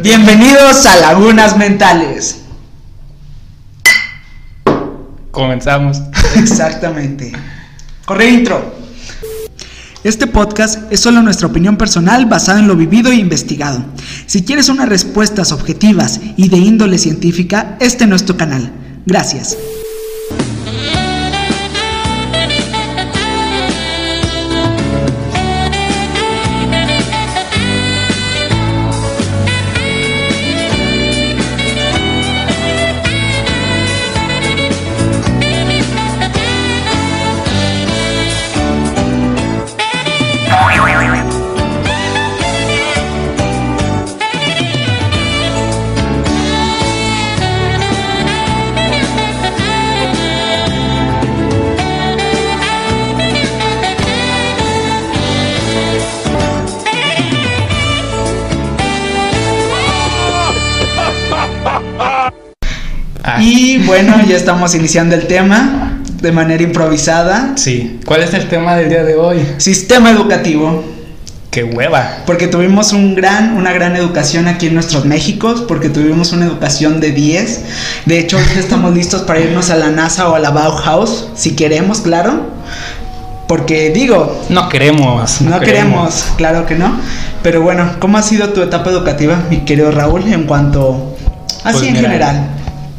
[0.00, 2.40] Bienvenidos a Lagunas Mentales.
[5.30, 6.00] Comenzamos.
[6.34, 7.30] Exactamente.
[8.06, 8.74] Corre intro.
[10.02, 13.84] Este podcast es solo nuestra opinión personal basada en lo vivido e investigado.
[14.24, 18.72] Si quieres unas respuestas objetivas y de índole científica, este no es tu canal.
[19.04, 19.58] Gracias.
[63.92, 67.52] Bueno, ya estamos iniciando el tema de manera improvisada.
[67.56, 68.00] sí.
[68.06, 69.46] ¿Cuál es el tema del día de hoy?
[69.58, 70.82] Sistema educativo.
[71.50, 72.22] ¡Qué hueva!
[72.24, 77.00] Porque tuvimos un gran, una gran educación aquí en nuestros Méxicos, porque tuvimos una educación
[77.00, 77.60] de 10.
[78.06, 81.54] De hecho, ahorita estamos listos para irnos a la NASA o a la Bauhaus, si
[81.54, 82.46] queremos, claro.
[83.46, 85.42] Porque digo, No queremos.
[85.42, 86.96] no, queremos, claro que no.
[87.42, 91.14] Pero bueno, ¿cómo ha sido tu etapa educativa, mi querido Raúl, en cuanto...
[91.62, 92.46] Así Pues en mira, general.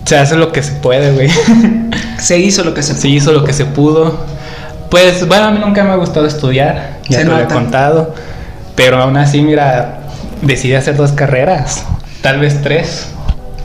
[0.05, 1.29] Se hace lo que se puede, güey.
[2.19, 4.17] Se hizo lo que se Se hizo lo que se pudo.
[4.89, 8.13] Pues bueno, a mí nunca me ha gustado estudiar, ya Se te lo he contado.
[8.75, 9.99] Pero aún así, mira,
[10.41, 11.83] decidí hacer dos carreras,
[12.21, 13.07] tal vez tres,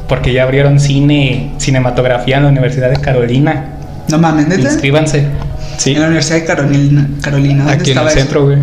[0.08, 3.66] porque ya abrieron cine, cinematografía en la Universidad de Carolina.
[4.08, 4.62] No mames, ¿neta?
[4.62, 5.26] Inscríbanse.
[5.76, 8.58] Sí, En la Universidad de Carolina, Carolina ¿dónde aquí en el centro, güey.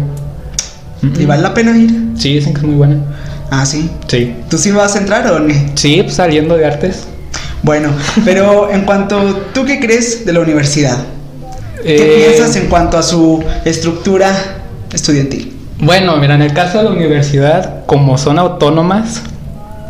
[1.19, 1.91] ¿Y vale la pena ir?
[2.17, 2.97] Sí, dicen que es muy buena.
[3.51, 3.89] Ah, sí.
[4.07, 4.35] Sí.
[4.49, 5.53] ¿Tú sí vas a entrar o no?
[5.75, 7.07] Sí, pues saliendo de artes.
[7.64, 7.89] Bueno,
[8.23, 9.17] pero en cuanto,
[9.53, 10.98] ¿tú qué crees de la universidad?
[11.84, 14.32] ¿Qué Eh, piensas en cuanto a su estructura
[14.93, 15.54] estudiantil?
[15.80, 19.21] Bueno, mira, en el caso de la universidad, como son autónomas,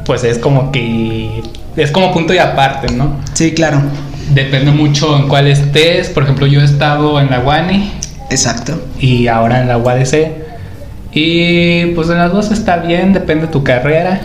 [0.06, 1.42] pues es como que
[1.76, 3.18] es como punto y aparte, ¿no?
[3.34, 3.82] Sí, claro.
[4.34, 6.10] Depende mucho en cuál estés.
[6.10, 7.92] Por ejemplo, yo he estado en la UANI
[8.32, 8.82] Exacto.
[9.00, 10.32] y ahora en la UADC.
[11.12, 14.20] Y pues en las dos está bien, depende de tu carrera.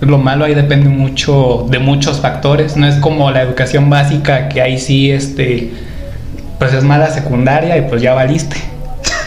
[0.00, 2.76] Lo malo ahí depende mucho de muchos factores.
[2.76, 5.70] No es como la educación básica que ahí sí, este,
[6.58, 8.56] pues es mala secundaria y pues ya valiste,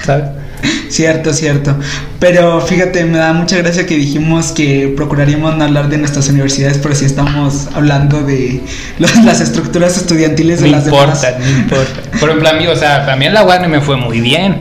[0.04, 0.26] ¿sabes?
[0.90, 1.76] Cierto, cierto.
[2.20, 6.78] Pero fíjate, me da mucha gracia que dijimos que procuraríamos no hablar de nuestras universidades,
[6.78, 8.62] pero si estamos hablando de
[9.00, 11.50] los- las estructuras estudiantiles de No las importa, demás.
[11.50, 12.02] no importa.
[12.20, 14.58] Por ejemplo, a mí, o sea, a mí en la UAN me fue muy bien.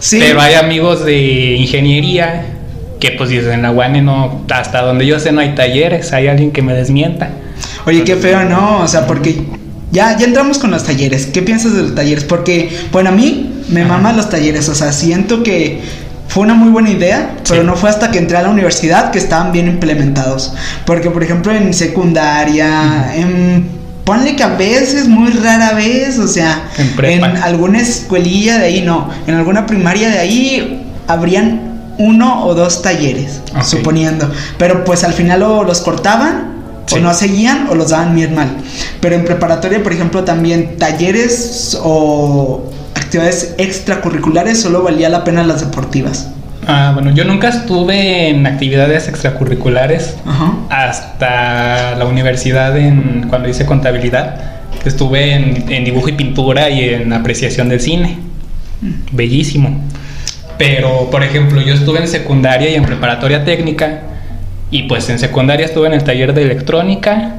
[0.00, 2.46] Sí, Pero hay amigos de ingeniería
[3.04, 6.28] que pues dicen en la UAN no, hasta donde yo sé no hay talleres, hay
[6.28, 7.28] alguien que me desmienta.
[7.86, 8.80] Oye, qué feo, ¿no?
[8.80, 9.42] O sea, porque
[9.90, 11.26] ya, ya entramos con los talleres.
[11.26, 12.24] ¿Qué piensas de los talleres?
[12.24, 14.68] Porque, bueno, a mí me maman los talleres.
[14.70, 15.80] O sea, siento que
[16.28, 17.66] fue una muy buena idea, pero Sí.
[17.66, 20.54] no fue hasta que entré a la universidad que estaban bien implementados.
[20.86, 23.68] Porque, por ejemplo, en secundaria, en...
[24.04, 27.26] Ponle que a veces, muy rara vez, o sea, En prepa.
[27.42, 33.40] alguna escuelilla de ahí, no, en alguna primaria de ahí habrían uno o dos talleres,
[33.54, 33.62] Ok.
[33.62, 34.30] suponiendo.
[34.58, 36.52] Pero pues al final o los cortaban
[36.90, 37.00] o Sí.
[37.00, 38.48] no seguían o los daban bien mal.
[39.00, 45.60] Pero en preparatoria, por ejemplo, también talleres o actividades extracurriculares solo valía la pena las
[45.60, 46.28] deportivas.
[46.66, 50.54] Ah, bueno, yo nunca estuve en actividades extracurriculares Ajá.
[50.70, 54.36] hasta la universidad en cuando hice contabilidad.
[54.84, 58.18] Estuve en, en dibujo y pintura y en apreciación del cine.
[59.12, 59.80] Bellísimo.
[60.58, 64.02] Pero, por ejemplo, yo estuve en secundaria y en preparatoria técnica.
[64.70, 67.36] Y pues en secundaria estuve en el taller de electrónica.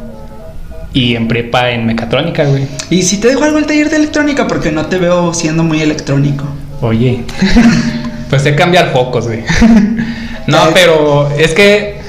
[0.94, 2.68] Y en prepa en mecatrónica, güey.
[2.90, 5.82] Y si te dejo algo el taller de electrónica, porque no te veo siendo muy
[5.82, 6.46] electrónico.
[6.82, 7.24] Oye,
[8.30, 9.44] pues sé cambiar focos, güey.
[10.48, 12.00] no, pero es que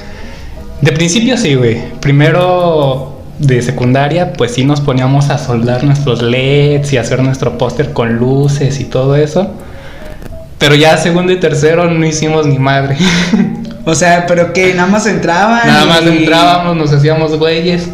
[0.81, 1.81] de principio sí, güey.
[2.01, 7.93] Primero de secundaria, pues sí nos poníamos a soldar nuestros LEDs y hacer nuestro póster
[7.93, 9.51] con luces y todo eso.
[10.59, 12.97] Pero ya segundo y tercero no hicimos ni madre.
[13.85, 15.67] O sea, pero que nada más entraban.
[15.67, 17.89] Nada más entrábamos, nos hacíamos güeyes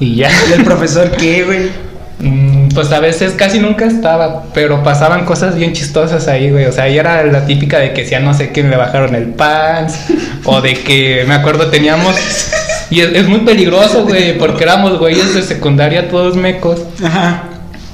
[0.00, 0.30] y ya.
[0.50, 1.70] ¿Y el profesor qué, güey?
[2.18, 6.64] Mm, Pues a veces casi nunca estaba, pero pasaban cosas bien chistosas ahí, güey.
[6.64, 9.14] O sea, ahí era la típica de que si a no sé qué me bajaron
[9.14, 9.94] el pants,
[10.44, 12.16] o de que me acuerdo teníamos.
[12.90, 16.82] Y es, es muy peligroso, güey, porque éramos güeyes de secundaria todos mecos.
[17.04, 17.44] Ajá.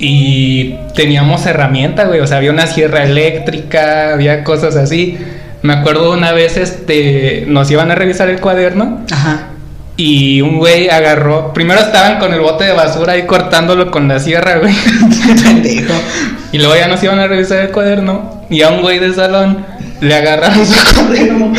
[0.04, 2.18] Y teníamos herramienta, güey.
[2.18, 5.16] O sea, había una sierra eléctrica, había cosas así.
[5.62, 9.02] Me acuerdo una vez, este, nos iban a revisar el cuaderno.
[9.12, 9.50] Ajá.
[9.96, 11.52] Y un güey agarró.
[11.52, 14.74] Primero estaban con el bote de basura ahí cortándolo con la sierra, güey.
[15.44, 15.94] Pendejo.
[16.50, 18.42] Y luego ya nos iban a revisar el cuaderno.
[18.50, 19.64] Y a un güey del salón
[20.02, 21.52] le agarraron su cuaderno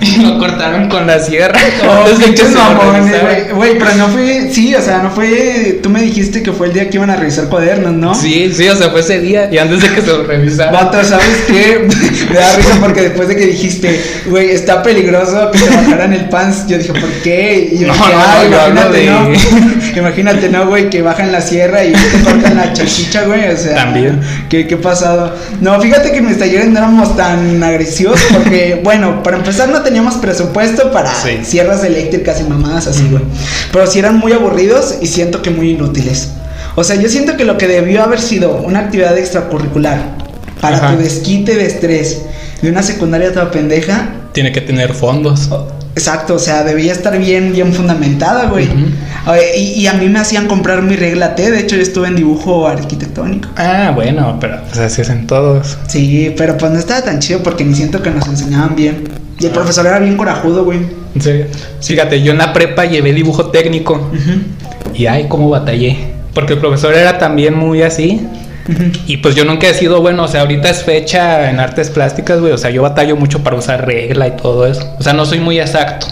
[0.00, 1.58] y lo cortaron con la sierra.
[1.86, 3.50] Oh, Antes de que se güey.
[3.54, 4.50] Güey, pero no fue.
[4.50, 5.78] Sí, o sea, no fue.
[5.82, 8.14] Tú me dijiste que fue el día que iban a revisar cuadernos, ¿no?
[8.14, 9.48] Sí, sí, o sea, fue ese día.
[9.52, 10.72] Y antes de que se lo revisaran.
[10.72, 11.86] Vato, ¿sabes qué?
[12.30, 16.28] Me da risa porque después de que dijiste, güey, está peligroso que te bajaran el
[16.30, 17.68] pants, yo dije, ¿por qué?
[17.72, 20.00] Y yo No, dije, no, "Ay, no, yo hablo imagínate, de- ¿no?
[20.00, 20.88] Imagínate, ¿no, güey?
[20.88, 23.74] Que bajan la sierra y te cortan la chachicha, güey, o sea.
[23.74, 24.20] También.
[24.48, 25.36] ¿Qué, qué pasado?
[25.60, 27.89] No, fíjate que en mis talleres no éramos tan agresivos
[28.32, 31.38] porque, bueno, para empezar no teníamos presupuesto para Sí.
[31.44, 33.22] sierras eléctricas y mamadas así, güey.
[33.72, 36.30] Pero sí eran muy aburridos y siento que muy inútiles.
[36.76, 39.98] O sea, yo siento que lo que debió haber sido una actividad extracurricular
[40.60, 40.92] para Ajá.
[40.96, 42.22] tu desquite de estrés
[42.62, 44.10] de una secundaria toda pendeja.
[44.32, 45.48] Tiene que tener fondos.
[45.96, 48.68] Exacto, o sea, debía estar bien, bien fundamentada, güey.
[49.56, 52.16] Y, y a mí me hacían comprar mi regla T, de hecho yo estuve en
[52.16, 53.48] dibujo arquitectónico.
[53.56, 55.76] Ah, bueno, pero pues así hacen todos.
[55.88, 59.04] Sí, pero pues no estaba tan chido porque ni siento que nos enseñaban bien.
[59.38, 59.54] Y el Ah.
[59.54, 60.80] profesor era bien corajudo, güey.
[61.14, 61.46] En serio.
[61.82, 64.10] Fíjate, yo en la prepa llevé dibujo técnico.
[64.94, 65.96] Y ay, cómo batallé.
[66.34, 68.26] Porque el profesor era también muy así.
[69.06, 70.24] Y pues yo nunca he sido bueno.
[70.24, 72.52] O sea, ahorita es fecha en artes plásticas, güey.
[72.52, 74.94] O sea, yo batallo mucho para usar regla y todo eso.
[74.98, 76.06] O sea, no soy muy exacto.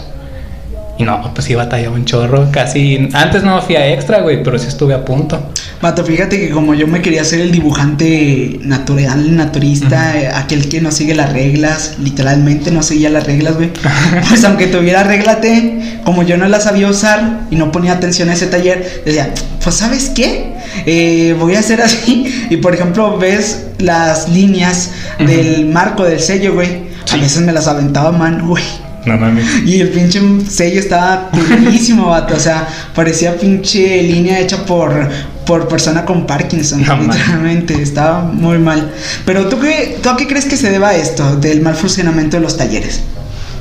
[0.99, 2.49] Y no, pues sí batallaba un chorro.
[2.51, 3.07] Casi.
[3.13, 5.41] Antes no fui a extra, güey, pero sí estuve a punto.
[5.81, 10.81] Vato, fíjate que como yo me quería ser el dibujante natural, naturista, eh, aquel que
[10.81, 13.71] no sigue las reglas, literalmente no seguía las reglas, güey.
[14.27, 18.29] pues aunque tuviera regla T, como yo no la sabía usar y no ponía atención
[18.29, 20.51] a ese taller, decía, pues ¿sabes qué?
[20.85, 22.25] Eh, voy a hacer así.
[22.49, 26.89] Y por ejemplo, ves las líneas del marco del sello, güey.
[27.13, 28.88] A veces me las aventaba a mano, güey.
[29.09, 29.45] No mames.
[29.65, 32.35] Y el pinche sello estaba culerísimo, vato.
[32.35, 35.09] O sea, parecía pinche línea hecha por,
[35.45, 36.83] por persona con Parkinson.
[36.83, 37.07] No, man.
[37.07, 38.91] literalmente, estaba muy mal.
[39.25, 42.43] Pero ¿tú, qué, ¿tú a qué crees que se deba esto del mal funcionamiento de
[42.43, 43.01] los talleres?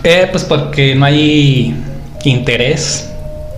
[0.05, 1.75] Eh, pues porque no hay
[2.25, 3.09] interés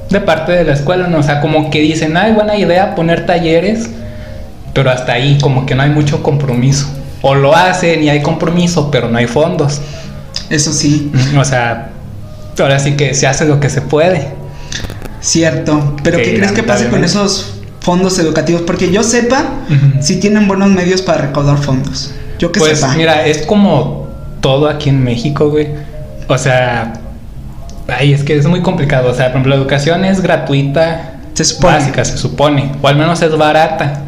[0.08, 1.18] de parte de la escuela, ¿no?
[1.18, 3.90] O sea, como que dicen, ay, buena idea poner talleres,
[4.74, 6.86] pero hasta ahí como que no hay mucho compromiso.
[7.22, 9.80] O lo hacen y hay compromiso, pero no hay fondos.
[10.50, 11.90] Eso sí, O sea,
[12.58, 14.28] ahora sí que se hace lo que se puede.
[15.20, 15.96] cierto.
[16.02, 18.62] Pero ¿qué crees que pase con esos fondos educativos?
[18.62, 19.44] Porque yo sepa,
[20.00, 22.12] si tienen buenos medios para recaudar fondos.
[22.38, 22.94] Yo que Pues sepa.
[22.96, 24.08] mira, es como
[24.40, 25.68] todo aquí en México, güey.
[26.28, 26.94] O sea,
[27.88, 29.10] ay, es que es muy complicado.
[29.10, 31.74] O sea, por ejemplo, la educación es gratuita, Se supone.
[31.76, 34.02] básica, se supone, o al menos es barata.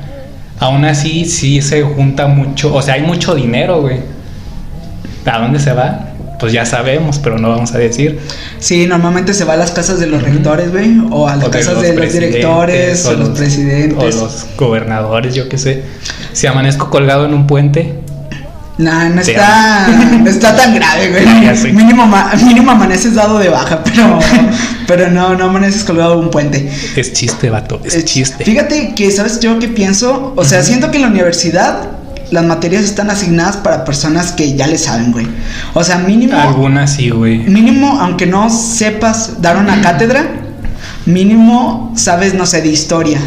[0.61, 3.99] Aún así, sí se junta mucho, o sea, hay mucho dinero, güey.
[5.27, 6.09] ¿A dónde se va?
[6.43, 8.19] Pues ya sabemos, pero no vamos a decir.
[8.59, 11.01] Sí, normalmente se va a las casas de los rectores, güey.
[11.13, 14.17] O a las O de casas los de los directores, o, los presidentes.
[14.17, 15.85] O los gobernadores, yo qué sé.
[16.33, 17.95] Si amanezco colgado en un puente,
[18.79, 21.25] Nah, no Te está, no está tan grave, güey.
[21.45, 21.73] Ya sé.
[21.73, 24.19] Mínimo, ma- mínimo amaneces dado de baja, pero,
[24.89, 26.69] pero no, no amaneces colgado de un puente.
[26.97, 28.45] es chiste, vato, es chiste.
[28.45, 30.33] Fíjate que, ¿sabes yo qué pienso?
[30.35, 31.92] O sea, siento que en la universidad
[32.33, 35.27] las materias están asignadas para personas que ya le saben, güey.
[35.75, 37.39] O sea, mínimo, Algunas sí, güey.
[37.39, 40.25] mínimo, aunque no sepas dar una cátedra,
[41.07, 43.19] mínimo sabes, no sé, de historia,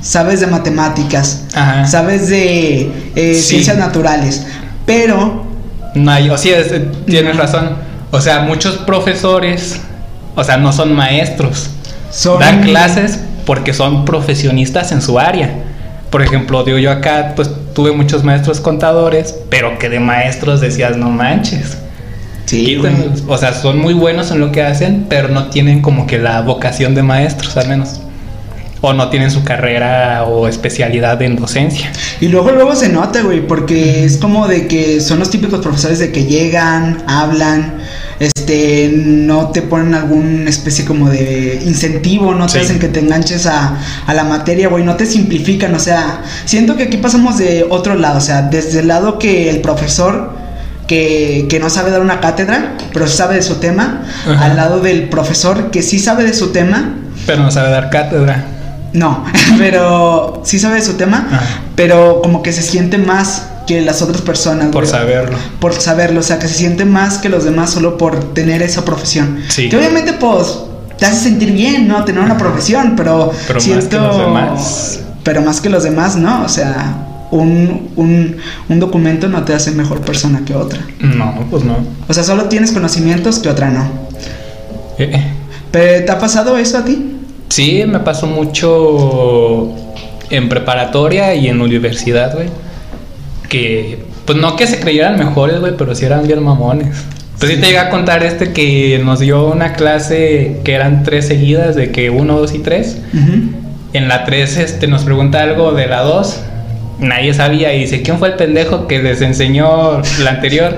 [0.00, 1.86] sabes de matemáticas, Ajá.
[1.86, 3.42] sabes de eh, Sí.
[3.42, 4.46] ciencias naturales,
[4.86, 5.46] pero
[5.94, 7.76] No hay, o sea, es- eh, tienes razón.
[8.10, 9.80] O sea, muchos profesores,
[10.34, 11.68] o sea, no son maestros.
[12.10, 12.40] son...
[12.40, 15.50] Dan clases porque son profesionistas en su área.
[16.10, 20.96] Por ejemplo, digo yo acá, pues tuve muchos maestros contadores, pero que de maestros decías,
[20.96, 21.78] no manches.
[22.46, 22.80] Sí.
[23.28, 26.40] O sea, son muy buenos en lo que hacen, pero no tienen como que la
[26.42, 28.00] vocación de maestros, al menos.
[28.80, 31.92] O no tienen su carrera o especialidad en docencia.
[32.20, 36.00] Y luego luego se nota, güey, porque es como de que son los típicos profesores
[36.00, 37.78] de que llegan, hablan,
[38.22, 42.58] este, no te ponen alguna especie como de incentivo, no te Sí.
[42.58, 43.76] hacen que te enganches a,
[44.06, 47.94] a la materia, güey, no te simplifican, o sea, siento que aquí pasamos de otro
[47.94, 50.30] lado, o sea, desde el lado que el profesor
[50.86, 54.44] que, que no sabe dar una cátedra, pero sabe de su tema, Ajá.
[54.44, 56.94] al lado del profesor que sí sabe de su tema,
[57.26, 58.44] Pero no sabe dar cátedra.
[58.92, 59.24] no,
[59.58, 61.40] pero sí sabe de su tema, Ajá.
[61.76, 64.66] pero como que se siente más que las otras personas.
[64.66, 64.90] Por güey.
[64.90, 65.36] saberlo.
[65.60, 68.84] Por saberlo, o sea, que se siente más que los demás solo por tener esa
[68.84, 69.40] profesión.
[69.48, 69.68] Sí.
[69.68, 70.58] Que obviamente, pues,
[70.98, 72.04] te hace sentir bien, ¿no?
[72.04, 73.88] Tener una profesión, pero, Pero más siento...
[73.88, 75.00] que los demás.
[75.22, 76.44] Pero más que los demás, ¿no?
[76.44, 78.36] O sea, un, un,
[78.68, 80.80] un documento no te hace mejor persona que otra.
[81.00, 81.76] No, pues no.
[82.08, 83.84] O sea, solo tienes conocimientos que otra no.
[84.98, 85.24] Eh, eh.
[85.70, 87.16] ¿Pero te ha pasado eso a ti?
[87.48, 89.70] Sí, me pasó mucho
[90.30, 92.48] en preparatoria y en universidad, güey.
[93.52, 96.88] Que, pues no que se creyeran mejores, güey, pero sí eran bien mamones.
[97.38, 101.26] Pues sí te llegué a contar este que nos dio una clase que eran tres
[101.26, 102.96] seguidas, de que uno, dos y tres.
[103.12, 103.50] Ujú.
[103.92, 106.40] En la tres este, nos pregunta algo de la dos.
[106.98, 110.76] Nadie sabía y dice, ¿quién fue el pendejo que les enseñó la anterior?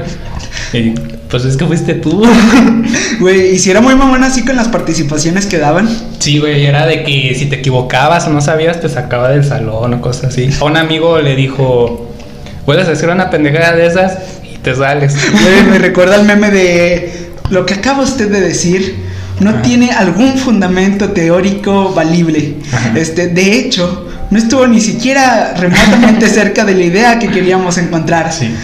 [0.72, 0.94] Y,
[1.30, 2.24] pues es que fuiste tú.
[3.20, 5.88] Güey, y si era muy mamón así con las participaciones que daban.
[6.18, 9.94] Sí, güey, era de que si te equivocabas o no sabías, te sacaba del salón
[9.94, 10.48] o cosas así.
[10.60, 12.13] A un amigo le dijo,
[12.64, 15.14] puedes hacer una pendejada de esas y te sales.
[15.70, 19.04] Me recuerda al meme de lo que acaba usted de decir
[19.40, 19.62] no Ajá.
[19.62, 22.56] tiene algún fundamento teórico valible.
[22.72, 22.92] Ajá.
[22.96, 28.32] Este, de hecho, no estuvo ni siquiera remotamente cerca de la idea que queríamos encontrar.
[28.32, 28.54] Sí.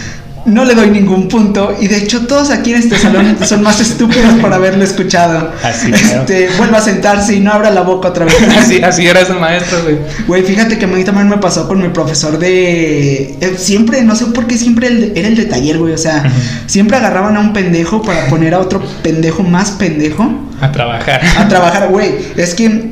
[0.43, 3.79] No le doy ningún punto y de hecho todos aquí en este salón son más
[3.79, 5.51] estúpidos por haberlo escuchado.
[5.63, 6.21] Así, claro.
[6.21, 8.35] este, vuelva a sentarse y no abra la boca otra vez.
[8.57, 9.97] Así, así era ese maestro, güey.
[10.27, 13.37] Güey, fíjate que a mí también me pasó con mi profesor de...
[13.39, 15.93] eh, siempre, no sé por qué siempre el era el de taller, güey.
[15.93, 16.23] O sea,
[16.65, 20.27] siempre agarraban a un pendejo para poner a otro pendejo más pendejo
[20.59, 21.21] A trabajar.
[21.37, 22.13] a trabajar, güey.
[22.35, 22.89] Es que,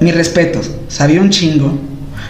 [0.00, 1.78] mis respetos, sabía un chingo.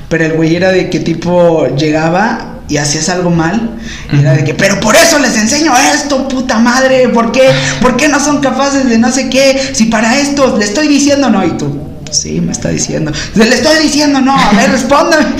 [0.09, 3.71] Pero el güey era de que tipo llegaba y hacías algo mal.
[4.13, 7.09] Y era de que, pero por eso les enseño esto, puta madre.
[7.09, 7.49] ¿Por qué?
[7.81, 9.61] ¿Por qué no son capaces de no sé qué?
[9.73, 11.45] Si para esto le estoy diciendo no.
[11.45, 11.79] Y tú,
[12.11, 13.13] sí, me está diciendo.
[13.35, 14.37] Le estoy diciendo no.
[14.37, 15.27] A ver, respóndame.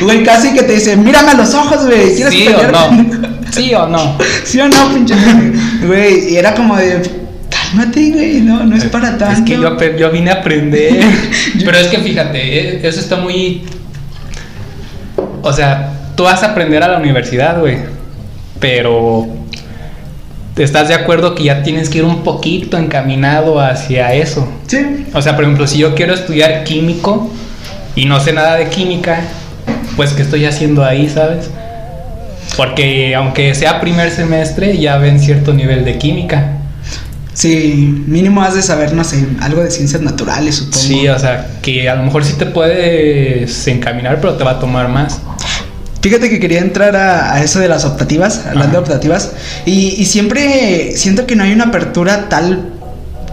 [0.00, 2.14] Güey, casi que te dice, mírame a los ojos, güey.
[2.14, 2.72] ¿Quieres ¿Sí o pelear?
[2.72, 3.06] no?
[3.52, 4.16] ¿Sí o no?
[4.44, 5.14] ¿Sí o no, pinche?
[5.86, 7.02] Güey, y era como de,
[7.50, 8.40] cálmate, güey.
[8.40, 9.40] No, no es para tanto.
[9.40, 11.04] Es que yo, yo vine a aprender.
[11.64, 13.62] Pero es que fíjate, eh, eso está muy.
[15.42, 17.78] O sea, tú vas a aprender a la universidad, güey.
[18.58, 19.26] Pero.
[20.54, 24.46] ¿Estás de acuerdo que ya tienes que ir un poquito encaminado hacia eso?
[24.66, 25.06] Sí.
[25.14, 27.30] O sea, por ejemplo, si yo quiero estudiar químico
[27.94, 29.22] y no sé nada de química,
[29.96, 31.48] pues ¿qué estoy haciendo ahí, sabes?
[32.54, 36.58] Porque aunque sea primer semestre, ya ven cierto nivel de química.
[37.32, 40.76] Sí, mínimo has de saber, no sé, algo de ciencias naturales, supongo.
[40.76, 44.58] Sí, o sea, que a lo mejor sí te puedes encaminar, pero te va a
[44.60, 45.22] tomar más.
[46.00, 49.32] Fíjate que quería entrar a, a eso de las optativas, hablando de optativas,
[49.66, 52.70] y, y siempre siento que no hay una apertura tal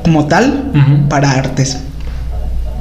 [0.04, 1.08] como tal Ujú.
[1.10, 1.78] para artes.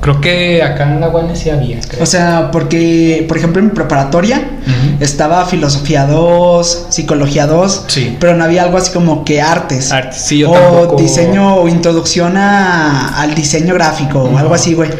[0.00, 1.80] Creo que acá en la UAN sí había.
[1.80, 2.02] creo.
[2.02, 5.02] O sea, porque, por ejemplo, en preparatoria Ujú.
[5.04, 8.16] estaba filosofía 2, psicología 2, Sí.
[8.20, 9.90] pero no había algo así como que artes.
[9.92, 11.02] Artes, sí, yo o tampoco.
[11.02, 14.38] diseño o introducción a- al diseño gráfico o No.
[14.38, 14.90] algo así, güey.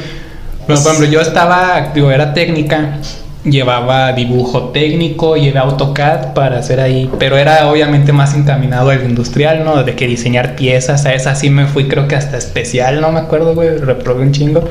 [0.67, 2.99] Pero, por ejemplo, yo estaba, digo, era técnica,
[3.49, 9.65] llevaba dibujo técnico, llevé AutoCAD para hacer ahí, pero era obviamente más encaminado al industrial,
[9.65, 9.83] ¿no?
[9.85, 13.21] De que diseñar piezas, a esa sí me fui, creo que hasta especial, no me
[13.21, 14.69] acuerdo, güey, reprobé un chingo.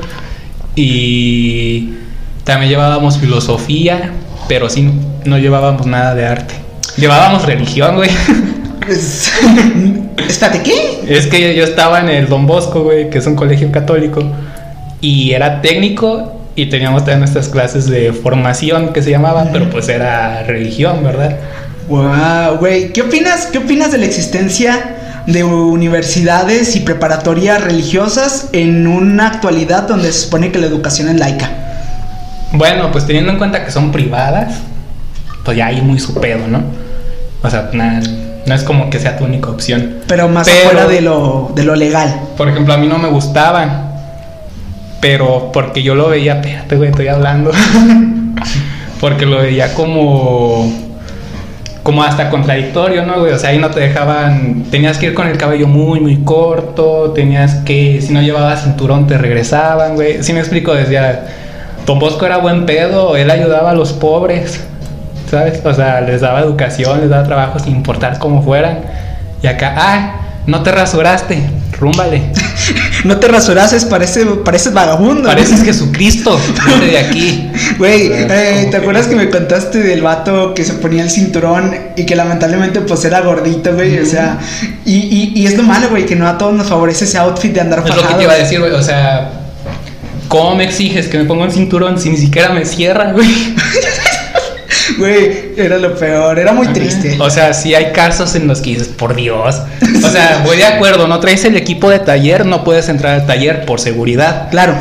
[0.74, 1.94] Y
[2.44, 4.12] también llevábamos filosofía,
[4.48, 4.88] pero sí
[5.24, 6.54] no llevábamos nada de arte.
[6.96, 8.10] Llevábamos religión, güey.
[8.88, 9.32] Es-
[10.28, 11.02] Espérate, ¿qué?
[11.08, 14.22] Es que yo estaba en el Don Bosco, güey, que es un colegio católico,
[15.00, 19.88] y era técnico y teníamos también nuestras clases de formación que se llamaban, pero pues
[19.88, 21.36] era religión, ¿verdad?
[21.88, 23.46] Wow, güey, ¿qué opinas?
[23.46, 24.96] ¿Qué opinas de la existencia
[25.26, 31.16] de universidades y preparatorias religiosas en una actualidad donde se supone que la educación es
[31.18, 31.50] laica?
[32.52, 34.54] Bueno, pues teniendo en cuenta que son privadas,
[35.44, 36.62] pues ya hay muy su pedo, ¿no?
[37.42, 38.00] O sea, na-
[38.46, 39.96] no es como que sea tu única opción.
[40.08, 42.20] Pero más Pero- afuera de lo, de lo legal.
[42.36, 43.85] Por ejemplo, a mí no me gustaban,
[45.00, 47.52] pero porque yo lo veía, espérate, güey, estoy hablando.
[49.00, 50.86] porque lo veía como
[51.86, 53.32] como hasta contradictorio, ¿no, güey?
[53.32, 57.12] O sea, ahí no te dejaban, tenías que ir con el cabello muy, muy corto,
[57.12, 60.20] tenías que, si no llevabas cinturón te regresaban, güey.
[60.24, 61.26] Si me explico, decía,
[61.86, 64.64] Don Bosco era buen pedo, él ayudaba a los pobres,
[65.30, 65.64] ¿sabes?
[65.64, 68.80] O sea, les daba educación, les daba trabajo sin importar cómo fueran.
[69.40, 71.40] Y acá, ah, no te rasuraste,
[71.78, 72.22] rúmbale.
[73.04, 75.28] No te rasurases, pareces, pareces vagabundo.
[75.28, 77.50] Pareces Jesucristo, vete de aquí.
[77.78, 81.72] Güey, eh, ¿cómo ¿te acuerdas que me contaste del vato que se ponía el cinturón
[81.96, 83.98] y que lamentablemente pues era gordito, güey?
[84.00, 84.38] O sea,
[84.84, 87.52] y, y, y es lo malo, güey, que no a todos nos favorece ese outfit
[87.52, 88.18] de andar Es lo que fajado.
[88.18, 88.72] te iba a decir, güey.
[88.72, 89.30] O sea,
[90.26, 93.28] ¿cómo me exiges que me ponga un cinturón si ni siquiera me cierra, güey?
[94.98, 97.16] Güey, era lo peor, era muy triste.
[97.20, 99.62] O sea, sí hay casos en los que dices, por Dios.
[100.04, 103.26] O sea, voy de acuerdo, no traes el equipo de taller, no puedes entrar al
[103.26, 104.48] taller por seguridad.
[104.50, 104.74] Claro.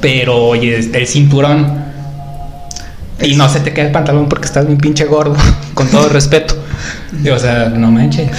[0.00, 1.84] Pero, oye, el cinturón.
[3.20, 5.36] Y no se te cae el pantalón porque estás bien pinche gordo,
[5.74, 6.54] con todo respeto.
[7.24, 8.30] Y, o sea, no manches.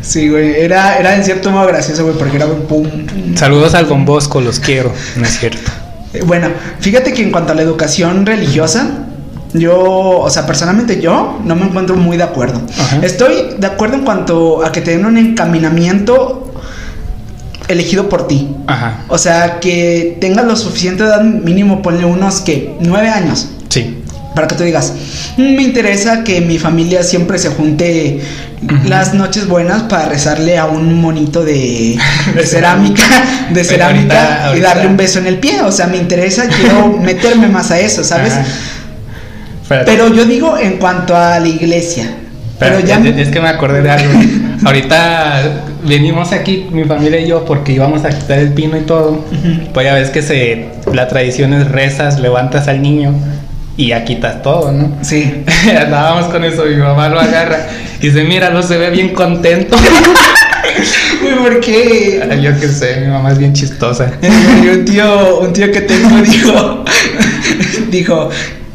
[0.00, 0.60] Sí, güey.
[0.60, 2.88] Era, era en cierto modo gracioso, güey, porque era un pum.
[2.88, 3.36] pum.
[3.36, 4.92] Saludos al Don Bosco, los quiero.
[5.16, 5.70] No es cierto.
[6.14, 6.48] Eh, Bueno,
[6.80, 9.01] fíjate que en cuanto a la educación religiosa,
[9.54, 12.60] yo, o sea, personalmente yo no me encuentro muy de acuerdo.
[12.78, 13.00] Ajá.
[13.02, 16.52] Estoy de acuerdo en cuanto a que te den un encaminamiento
[17.68, 18.48] elegido por ti.
[18.66, 19.00] Ajá.
[19.08, 23.48] O sea, que tengas lo suficiente edad mínimo, ponle unos que nueve años.
[23.68, 23.98] Sí.
[24.34, 24.94] Para que tú digas,
[25.36, 28.20] "Mm, me interesa que mi familia siempre se junte
[28.86, 31.98] las noches buenas para rezarle a un monito de,
[32.34, 33.02] de cerámica,
[33.52, 35.60] de cerámica ahorita- y darle un beso en el pie.
[35.62, 38.32] O sea, me interesa, quiero meterme más a eso, ¿sabes?
[38.32, 38.44] Ajá.
[39.72, 39.90] Espérate.
[39.90, 42.10] Pero yo digo en cuanto a la iglesia.
[42.58, 42.98] Pero ya...
[42.98, 44.12] es, que me acordé de algo.
[44.64, 45.42] Ahorita
[45.84, 49.24] venimos aquí, mi familia y yo, porque íbamos a quitar el pino y todo.
[49.72, 53.14] Pues ya ves que se, la tradición es rezas, levantas al niño
[53.76, 54.98] y ya quitas todo, ¿no?
[55.02, 55.42] Sí.
[55.80, 57.66] Andábamos con eso, mi mamá lo agarra
[58.00, 59.76] y dice, míralo, se ve bien contento.
[61.22, 62.22] Uy, ¿por qué?
[62.40, 64.12] Yo qué sé, mi mamá es bien chistosa.
[64.62, 66.84] Y un tío, un tío que tengo dijo,
[67.90, 68.30] dijo,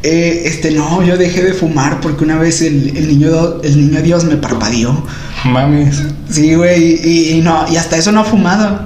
[0.08, 4.02] eh, este no, yo dejé de fumar porque una vez el, el niño el niño
[4.02, 5.04] Dios me parpadeó.
[5.44, 6.02] Mames.
[6.30, 8.80] Sí, güey, y, y no, y hasta eso no ha fumado.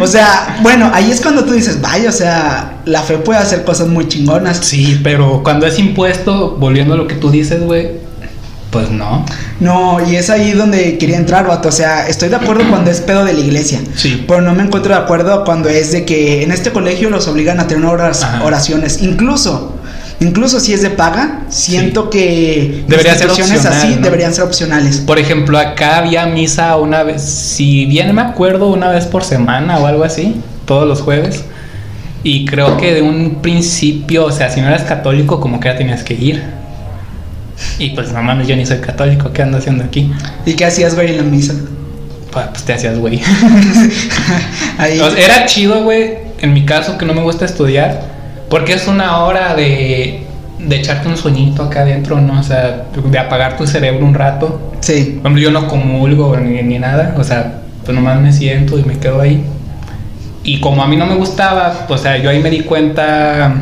[0.00, 3.64] O sea, bueno, ahí es cuando tú dices, vaya, o sea, la fe puede hacer
[3.64, 4.58] cosas muy chingonas.
[4.62, 7.90] Sí, pero cuando es impuesto, volviendo a lo que tú dices, güey,
[8.70, 9.24] pues no.
[9.58, 11.68] No, y es ahí donde quería entrar, vato.
[11.68, 13.80] O sea, estoy de acuerdo cuando es pedo de la iglesia.
[13.96, 14.24] Sí.
[14.26, 17.58] Pero no me encuentro de acuerdo cuando es de que en este colegio los obligan
[17.60, 18.42] a tener Ajá.
[18.44, 19.02] oraciones.
[19.02, 19.76] Incluso,
[20.20, 24.02] incluso si es de paga, siento que Debería ser instituciones así opcional, ¿no?
[24.02, 24.98] deberían ser opcionales.
[24.98, 29.78] Por ejemplo, acá había misa una vez, si bien me acuerdo, una vez por semana
[29.78, 31.44] o algo así, todos los jueves.
[32.22, 35.76] Y creo que de un principio, o sea, si no eras católico, como que ya
[35.76, 36.42] tenías que ir.
[37.78, 40.10] Y pues no mames, yo ni soy católico, ¿qué ando haciendo aquí?
[40.44, 41.54] ¿Y qué hacías, güey, en la misa?
[42.30, 43.20] Pues, pues te hacías güey.
[44.78, 45.00] ahí.
[45.00, 48.02] O sea, era chido, güey, en mi caso que no me gusta estudiar,
[48.50, 50.24] porque es una hora de,
[50.58, 52.40] de echarte un sueñito acá adentro, ¿no?
[52.40, 54.72] O sea, de apagar tu cerebro un rato.
[54.80, 55.18] Sí.
[55.22, 58.82] Por ejemplo, yo no comulgo ni, ni nada, o sea, pues nomás me siento y
[58.82, 59.42] me quedo ahí.
[60.42, 63.54] Y como a mí no me gustaba, o sea, yo ahí me di cuenta,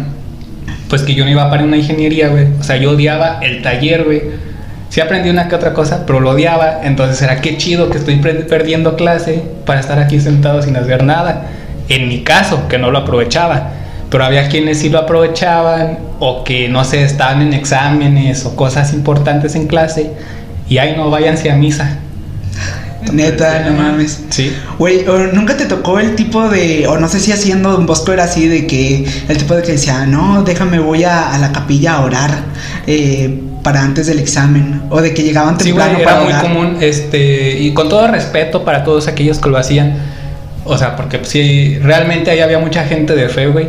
[0.88, 2.46] pues que yo no iba para una ingeniería, güey.
[2.58, 4.22] O sea, yo odiaba el taller, güey.
[4.88, 6.80] Sí aprendí una que otra cosa, pero lo odiaba.
[6.82, 11.46] Entonces era qué chido que estoy perdiendo clase para estar aquí sentado sin hacer nada.
[11.90, 13.72] En mi caso, que no lo aprovechaba.
[14.10, 18.92] Pero había quienes sí lo aprovechaban o que, no sé, estaban en exámenes o cosas
[18.94, 20.12] importantes en clase.
[20.68, 21.98] Y ahí no, váyanse a misa.
[23.12, 24.24] Neta, no mames.
[24.30, 24.54] Sí.
[24.78, 28.12] Güey, ¿o ¿nunca te tocó el tipo de, o no sé si haciendo Don Bosco
[28.12, 31.52] era así, de que el tipo de que decía, no, déjame, voy a, a la
[31.52, 32.30] capilla a orar
[32.86, 36.32] eh, para antes del examen, o de que llegaban Sí, güey, temprano era para muy
[36.32, 36.42] orar.
[36.42, 39.96] común, este, y con todo respeto para todos aquellos que lo hacían,
[40.64, 43.68] o sea, porque pues, sí, realmente ahí había mucha gente de fe, güey.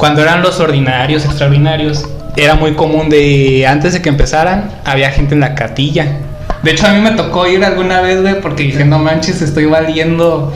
[0.00, 5.34] Cuando eran los ordinarios, extraordinarios, era muy común de, antes de que empezaran, había gente
[5.34, 6.06] en la catilla.
[6.62, 9.66] De hecho, a mí me tocó ir alguna vez, güey, porque dije, no manches, estoy
[9.66, 10.54] valiendo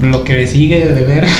[0.00, 1.26] lo que me sigue de ver.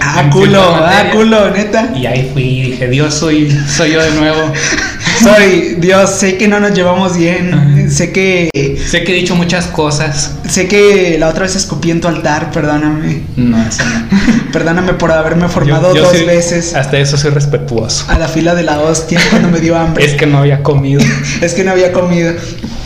[0.00, 1.90] Ah, culo, ah, culo, neta.
[1.96, 4.52] Y ahí fui y dije, Dios, soy, soy yo de nuevo.
[5.22, 7.50] Soy, Dios, sé que no nos llevamos bien.
[7.88, 8.50] Sé que,
[8.86, 10.36] sé que he dicho muchas cosas.
[10.48, 13.22] sé que la otra vez escupí en tu altar, perdóname.
[13.36, 14.06] No, eso no.
[14.52, 18.06] Perdóname por haberme formado Yo- yo dos soy- veces Hasta eso soy respetuoso.
[18.08, 20.04] a la fila de la hostia cuando me dio hambre.
[20.04, 21.02] Es que no había comido.
[21.42, 22.32] es que no había comido.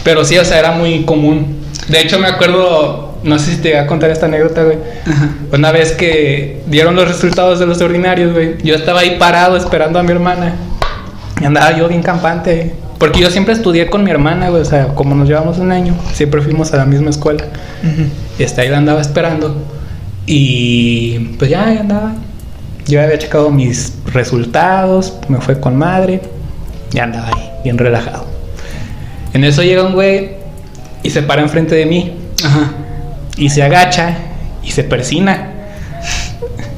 [0.02, 1.58] Pero sí, o sea, era muy común.
[1.88, 4.78] De hecho, me acuerdo, no sé si te voy a contar esta anécdota, güey.
[5.06, 5.28] Ajá.
[5.52, 8.56] Una vez que dieron los resultados de los ordinarios, güey.
[8.62, 10.54] Yo estaba ahí parado esperando a mi hermana.
[11.40, 12.74] Y andaba yo bien campante.
[13.00, 14.60] Porque yo siempre estudié con mi hermana, güey.
[14.60, 17.44] O sea, como nos llevamos un año, siempre fuimos a la misma escuela.
[17.82, 18.10] Ujú.
[18.38, 19.56] Y hasta ahí la andaba esperando.
[20.26, 22.12] Y pues ya andaba.
[22.86, 26.20] Yo había checado mis resultados, me fue con madre.
[26.92, 28.26] Y andaba ahí, bien relajado.
[29.32, 30.32] En eso llega un güey
[31.02, 32.12] y se para enfrente de mí.
[32.44, 32.72] Ajá.
[33.38, 34.14] Y se agacha
[34.62, 35.52] y se persina.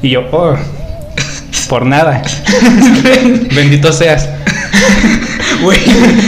[0.01, 0.55] Y yo, oh,
[1.67, 2.21] por nada.
[3.53, 4.29] Bendito seas.
[5.61, 5.79] Güey,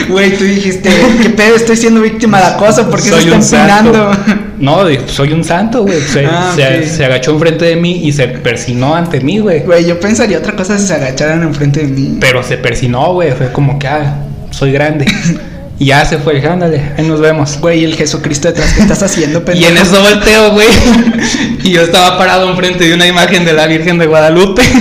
[0.08, 0.90] güey, tú dijiste,
[1.22, 1.56] ¿qué pedo?
[1.56, 3.90] Estoy siendo víctima de acoso porque se Soy está un santo.
[3.90, 4.18] empinando.
[4.60, 6.00] No, soy un santo, güey.
[6.00, 9.62] Se, Ah, se- se agachó enfrente de mí y se persinó ante mí, güey.
[9.62, 12.18] Güey, yo pensaría otra cosa si se agacharan enfrente de mí.
[12.22, 13.32] Pero se persinó, güey.
[13.34, 14.16] Fue como que, ah,
[14.52, 15.06] soy grande.
[15.78, 17.60] Y ya se fue, ándale, ahí nos vemos.
[17.60, 19.70] Güey, el Jesucristo detrás, ¿qué estás haciendo, Y pendejo?
[19.70, 20.68] en eso volteo, güey.
[21.64, 24.62] y yo estaba parado enfrente de una imagen de la Virgen de Guadalupe.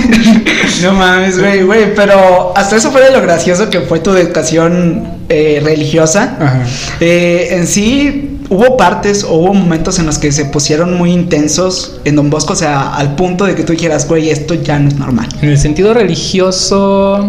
[0.81, 5.07] No mames, güey, güey, pero hasta eso fue de lo gracioso que fue tu educación
[5.29, 6.35] eh, religiosa.
[6.37, 6.63] Ajá.
[6.99, 12.01] Eh, en sí, hubo partes o hubo momentos en los que se pusieron muy intensos
[12.03, 14.89] en Don Bosco, o sea, al punto de que tú dijeras, güey, esto ya no
[14.89, 15.29] es normal.
[15.41, 17.25] En el sentido religioso,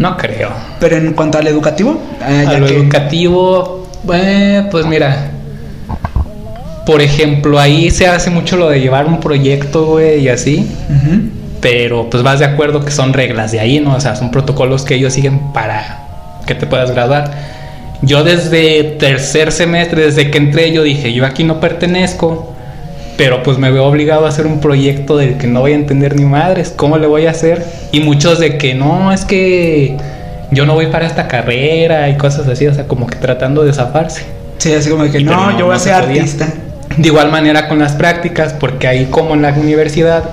[0.00, 0.50] no creo.
[0.80, 5.30] Pero en cuanto al educativo, eh, A ya lo que- educativo, eh, pues mira.
[6.86, 10.66] Por ejemplo, ahí se hace mucho lo de llevar un proyecto, güey, y así.
[11.60, 13.94] Pero pues vas de acuerdo que son reglas de ahí, ¿no?
[13.94, 16.06] O sea, son protocolos que ellos siguen para
[16.46, 17.30] que te puedas graduar.
[18.02, 22.54] Yo desde tercer semestre, desde que entré, yo dije, yo aquí no pertenezco,
[23.20, 26.16] pero pues me veo obligado a hacer un proyecto del que no voy a entender
[26.16, 27.62] ni madres, ¿cómo le voy a hacer?
[27.92, 29.94] Y muchos de que no, es que
[30.50, 33.74] yo no voy para esta carrera y cosas así, o sea, como que tratando de
[33.74, 34.24] zafarse.
[34.56, 36.48] Sí, así como de que no, no, yo voy a no ser artista.
[36.96, 40.24] De igual manera con las prácticas, porque ahí como en la universidad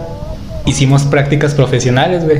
[0.65, 2.39] hicimos prácticas profesionales, güey.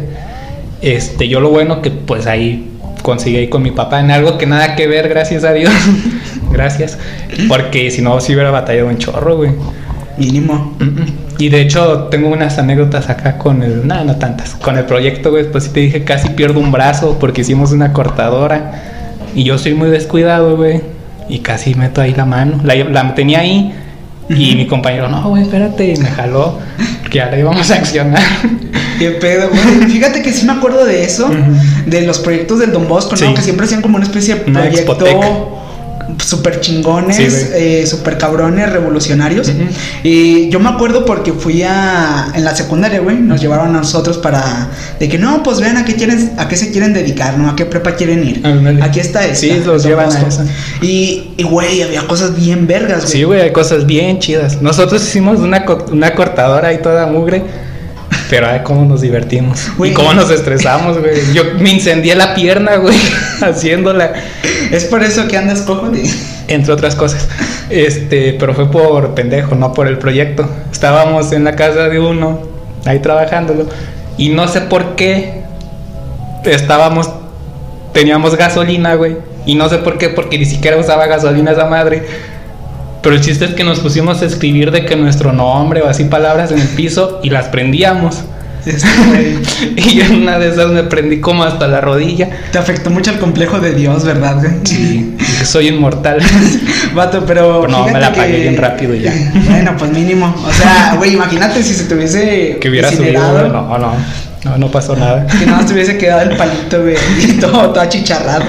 [0.81, 4.45] Este, yo lo bueno que pues ahí conseguí ahí con mi papá en algo que
[4.45, 5.73] nada que ver, gracias a Dios.
[6.53, 6.97] gracias.
[7.49, 9.51] Porque si no, sí hubiera batallado un chorro, güey.
[10.17, 10.75] Mínimo.
[10.79, 11.05] Mm, mm.
[11.39, 13.87] Y de hecho tengo unas anécdotas acá con el...
[13.87, 14.55] No, no tantas.
[14.55, 17.93] Con el proyecto, güey, pues sí te dije, casi pierdo un brazo porque hicimos una
[17.93, 18.71] cortadora.
[19.35, 20.81] Y yo soy muy descuidado, güey.
[21.29, 22.59] Y casi meto ahí la mano.
[22.63, 23.73] La, la tenía ahí.
[24.29, 25.93] Y mi compañero, no, güey, espérate.
[25.93, 26.59] Y me jaló.
[27.09, 28.21] Que ya la íbamos a accionar.
[28.99, 29.89] Qué pedo, güey.
[29.91, 31.29] Fíjate que sí me acuerdo de eso,
[31.85, 33.17] de los proyectos del Don Bosco, ¿no?
[33.17, 33.33] Sí.
[33.35, 35.17] Que siempre hacían como una especie de Una proyecto expotec.
[36.23, 39.51] Súper chingones, Sí, eh, súper cabrones, revolucionarios.
[40.03, 42.31] Y yo me acuerdo porque fui a.
[42.33, 44.69] En la secundaria, güey, nos llevaron a nosotros para.
[44.99, 47.49] De que no, pues vean a qué, quieren, a qué se quieren dedicar, ¿no?
[47.49, 48.41] A qué prepa quieren ir.
[48.83, 49.35] Aquí está esta.
[49.37, 50.45] Sí, los llevan a esa.
[50.81, 53.11] Y, y, güey, había cosas bien vergas, güey.
[53.11, 54.61] Sí, güey, hay cosas bien chidas.
[54.61, 57.66] Nosotros hicimos una, co- una cortadora y toda mugre.
[58.29, 59.69] Pero ay, cómo nos divertimos.
[59.83, 61.33] Y cómo nos estresamos, güey.
[61.33, 62.97] Yo me incendié la pierna, güey,
[63.41, 64.13] haciéndola.
[64.71, 65.89] Es por eso que andas cojo.
[66.47, 67.27] Entre otras cosas.
[67.69, 70.49] Este, pero fue por pendejo, no por el proyecto.
[70.71, 72.41] Estábamos en la casa de uno,
[72.85, 73.67] ahí trabajándolo.
[74.17, 75.43] Y no sé por qué
[76.43, 77.09] estábamos.
[77.93, 79.17] Teníamos gasolina, güey.
[79.45, 82.03] Y no sé por qué, porque ni siquiera usaba gasolina esa madre.
[83.07, 86.03] Pero el chiste es que nos pusimos a escribir de que nuestro nombre o así
[86.03, 88.25] palabras en el piso y las prendíamos.
[89.77, 92.27] Y en una de esas me prendí como hasta la rodilla.
[92.51, 94.43] Te afectó mucho el complejo de Dios, ¿verdad?
[94.65, 95.15] Sí,
[95.45, 96.19] soy inmortal.
[96.95, 97.61] Vato, pero.
[97.61, 99.13] Pero no, me la apagué que- bien rápido ya.
[99.49, 100.35] Bueno, pues mínimo.
[100.45, 102.57] O sea, güey, imagínate si se te hubiese.
[102.59, 103.93] Que hubiera subido, no, no,
[104.45, 105.25] no, no pasó nada.
[105.27, 106.95] Que nada más te hubiese quedado el palito, güey.
[107.23, 108.43] Y todo, todo achicharrado.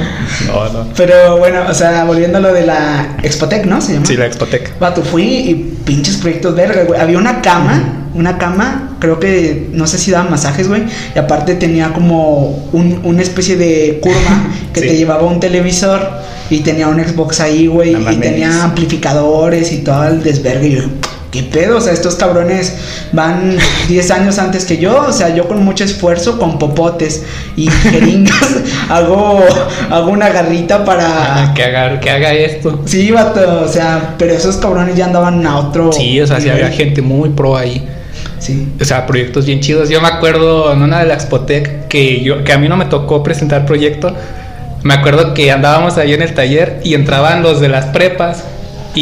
[0.46, 0.86] No, no.
[0.96, 3.80] Pero bueno, o sea, volviendo a lo de la Expotec, ¿no?
[3.80, 4.06] Se llama.
[4.06, 4.78] Sí, la Expotec.
[4.78, 7.00] Vato, fui y pinches proyectos verga, güey.
[7.00, 10.82] Había una cama, una cama, creo que no sé si daban masajes, güey.
[11.14, 14.86] Y aparte tenía como un- una especie de curva que Sí.
[14.88, 16.00] te llevaba un televisor
[16.50, 17.94] y tenía un Xbox ahí, güey.
[17.94, 20.68] Y tenía amplificadores y todo el desvergue.
[20.68, 20.82] Y yo,
[21.30, 21.78] ¿qué pedo?
[21.78, 22.74] O sea, estos cabrones
[23.12, 23.56] van
[23.88, 25.06] 10 años antes que yo.
[25.08, 27.24] O sea, yo con mucho esfuerzo, con popotes
[27.56, 28.56] y jeringas,
[28.88, 29.40] hago,
[29.90, 31.06] hago una garrita para.
[31.42, 32.82] Ah, que, haga, que haga esto.
[32.84, 35.92] Sí, vato, o sea, pero esos cabrones ya andaban a otro.
[35.92, 37.86] Sí, o sea, sí había gente muy pro ahí.
[38.38, 38.68] Sí.
[38.80, 39.88] O sea, proyectos bien chidos.
[39.88, 42.84] Yo me acuerdo en una de la Expotec que, yo, que a mí no me
[42.84, 44.14] tocó presentar proyecto.
[44.84, 48.44] Me acuerdo que andábamos ahí en el taller y entraban los de las prepas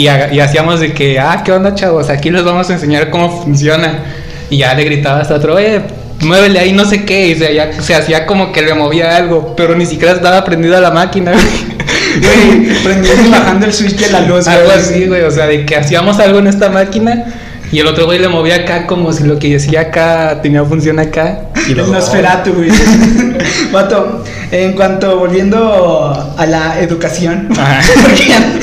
[0.02, 2.09] y, ha- y hacíamos de que, ah, ¿qué onda, chavos?
[2.11, 4.04] Aquí les vamos a enseñar cómo funciona.
[4.50, 5.80] Y ya le gritaba hasta otro, oye,
[6.20, 7.28] muévele ahí no sé qué.
[7.28, 10.80] Y se, ya- se hacía como que le movía algo, pero ni siquiera estaba prendida
[10.80, 11.32] la máquina.
[11.32, 14.78] Güey, prendiendo y bajando el switch de la luz, Algo güey.
[14.78, 15.22] así, güey.
[15.22, 17.24] O sea, de que hacíamos algo en esta máquina
[17.72, 20.98] y el otro güey le movía acá como si lo que decía acá tenía función
[20.98, 21.40] acá.
[21.68, 22.70] Y El Nosferatu, güey.
[23.72, 27.80] Vato, en cuanto volviendo a la educación, Ajá.
[28.02, 28.59] porque ya,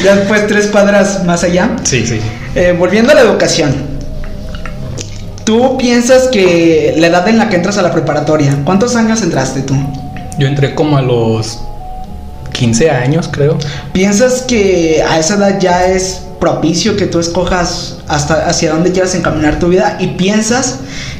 [0.04, 2.20] ya después tres cuadras más allá, Sí, sí.
[2.54, 3.74] eh, volviendo a la educación,
[5.44, 9.62] ¿tú piensas que la edad en la que entras a la preparatoria, ¿cuántos años entraste
[9.62, 9.74] tú?
[10.38, 11.60] Yo entré como a los
[12.52, 13.58] 15 años, creo.
[13.92, 19.14] ¿Piensas que a esa edad ya es propicio que tú escojas hasta hacia dónde quieras
[19.14, 19.96] encaminar tu vida?
[20.00, 20.76] ¿Y piensas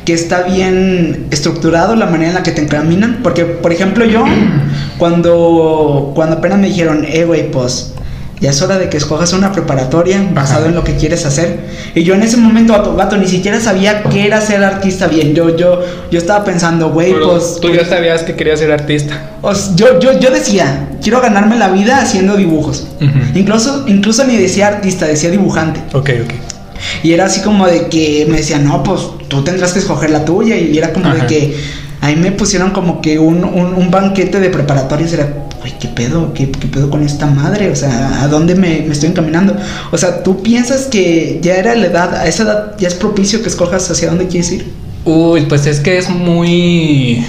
[0.07, 3.21] que está bien estructurado la manera en la que te encaminan?
[3.23, 4.25] Porque, por ejemplo, yo,
[4.99, 7.93] cuando, cuando apenas me dijeron, eh, güey, pues
[8.41, 11.59] ya es hora de que escojas una preparatoria basado en lo que quieres hacer.
[11.95, 15.35] Y yo en ese momento, vato, vato, ni siquiera sabía qué era ser artista bien.
[15.35, 17.59] Yo, yo, yo estaba pensando, güey, pues...
[17.61, 19.33] Tú ya sabías que querías ser artista.
[19.75, 22.87] yo, yo, yo decía, quiero ganarme la vida haciendo dibujos.
[23.35, 25.81] incluso, incluso ni decía artista, decía dibujante.
[25.95, 26.56] Ok, ok.
[27.03, 30.25] Y era así como de que me decían, no, pues tú tendrás que escoger la
[30.25, 30.57] tuya.
[30.57, 31.57] Y era como de que
[32.01, 35.13] ahí me pusieron como que un, un, banquete de preparatorias.
[35.13, 36.33] Era, güey, ¿qué pedo?
[36.35, 37.71] ¿Qué, pedo con esta madre?
[37.71, 39.57] O sea, ¿a dónde me, me, estoy encaminando?
[39.91, 43.43] O sea, ¿tú piensas que ya era la edad, a esa edad ya es propicio
[43.43, 44.73] que escojas hacia dónde quieres ir?
[45.05, 47.25] Uy, pues es que es muy...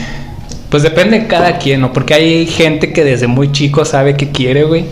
[0.70, 1.94] Pues depende de cada quien, ¿no?
[1.94, 4.86] Porque hay gente que desde muy chico sabe que quiere, güey.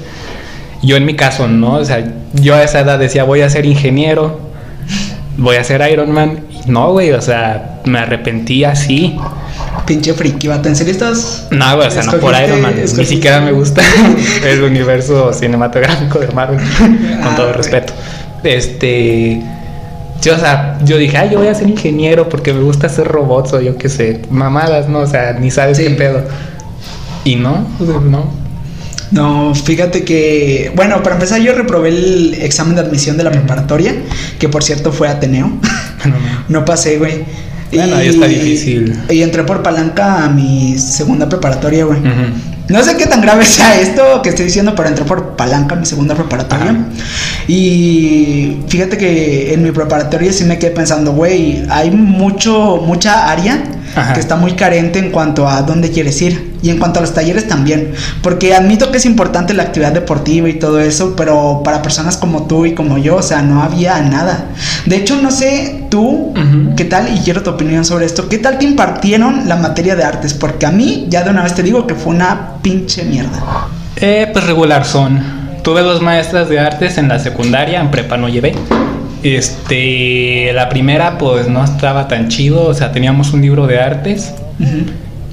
[0.82, 1.74] Yo en mi caso, ¿no?
[1.74, 4.40] O sea, yo a esa edad decía, voy a ser ingeniero,
[5.38, 6.40] voy a ser Iron Man.
[6.68, 9.18] no, güey, o sea, me arrepentí así.
[9.86, 10.62] Pinche friki, ¿va?
[10.64, 11.48] ¿En serio estás?
[11.52, 12.76] No, güey, o sea, no por Iron Man.
[12.76, 13.82] Ni siquiera me gusta
[14.46, 16.60] el universo cinematográfico de Marvel,
[17.24, 17.94] con todo ah, respeto.
[18.44, 19.42] Este.
[20.22, 23.08] Yo, o sea, yo dije, ay, yo voy a ser ingeniero porque me gusta hacer
[23.08, 25.00] robots o yo qué sé, mamadas, ¿no?
[25.00, 26.24] O sea, ni sabes qué pedo.
[27.26, 28.45] Y no, no.
[29.12, 33.94] No, fíjate que, bueno, para empezar yo reprobé el examen de admisión de la preparatoria,
[34.40, 35.52] que por cierto fue Ateneo.
[36.50, 37.24] no pasé, güey.
[37.72, 38.98] Bueno, ahí está difícil.
[39.10, 42.00] Y entré por palanca a mi segunda preparatoria, güey.
[42.68, 45.80] No sé qué tan grave sea esto que estoy diciendo, pero entré por palanca a
[45.80, 46.76] mi segunda preparatoria.
[47.48, 53.64] Y fíjate que en mi preparatoria sí me quedé pensando, güey, hay mucho, mucha área
[54.14, 57.14] que está muy carente en cuanto a dónde quieres ir y en cuanto a los
[57.14, 61.82] talleres también, porque admito que es importante la actividad deportiva y todo eso, pero para
[61.82, 64.46] personas como tú y como yo, o sea, no había nada.
[64.86, 66.34] De hecho, no sé tú
[66.76, 70.04] qué tal, y quiero tu opinión sobre esto, qué tal te impartieron la materia de
[70.04, 73.68] artes, porque a mí, ya de una vez te digo que fue una pinche mierda.
[73.98, 75.46] Eh, pues regular son.
[75.62, 78.54] Tuve dos maestras de artes en la secundaria, en prepa no llevé.
[79.26, 84.36] Este, la primera pues no estaba tan chido, o sea, teníamos un libro de artes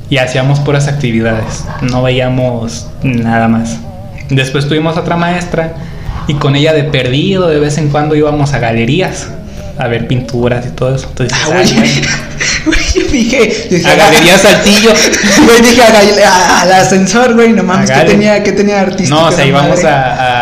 [0.08, 3.76] y hacíamos puras actividades, no veíamos nada más.
[4.30, 5.74] Después tuvimos otra maestra
[6.26, 9.28] y con ella de perdido de vez en cuando íbamos a galerías
[9.78, 11.08] a ver pinturas y todo eso.
[11.08, 11.62] Entonces, ah,
[12.94, 14.92] yo dije, a Galerías Saltillo.
[15.44, 19.20] Güey, dije al ascensor, güey, no mames, ¿qué tenía, ¿qué tenía artístico?
[19.20, 20.41] No, o sea, íbamos a,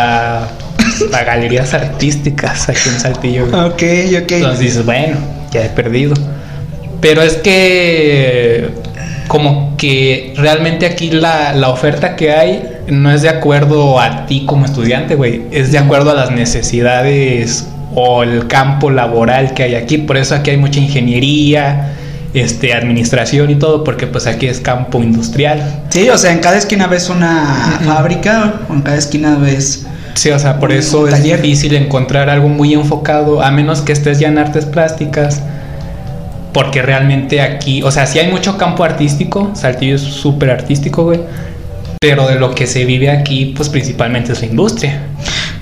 [1.13, 3.45] a galerías artísticas aquí en Saltillo.
[3.45, 3.83] Ok,
[4.23, 4.31] ok.
[4.31, 5.17] Entonces dices, bueno,
[5.51, 6.13] ya he perdido.
[6.99, 8.69] Pero es que
[9.27, 14.43] como que realmente aquí la, la, oferta que hay no es de acuerdo a ti
[14.45, 15.43] como estudiante, güey.
[15.51, 19.97] Es de acuerdo a las necesidades o el campo laboral que hay aquí.
[19.97, 21.93] Por eso aquí hay mucha ingeniería,
[22.33, 25.83] este, administración y todo, porque pues aquí es campo industrial.
[25.89, 30.29] Sí, o sea, en cada esquina ves una fábrica o en cada esquina ves Sí,
[30.29, 34.27] o sea, por eso es difícil encontrar algo muy enfocado, a menos que estés ya
[34.27, 35.41] en artes plásticas.
[36.53, 41.21] Porque realmente aquí, o sea, sí hay mucho campo artístico, Saltillo es súper artístico, güey.
[41.99, 45.01] Pero de lo que se vive aquí, pues principalmente es la industria.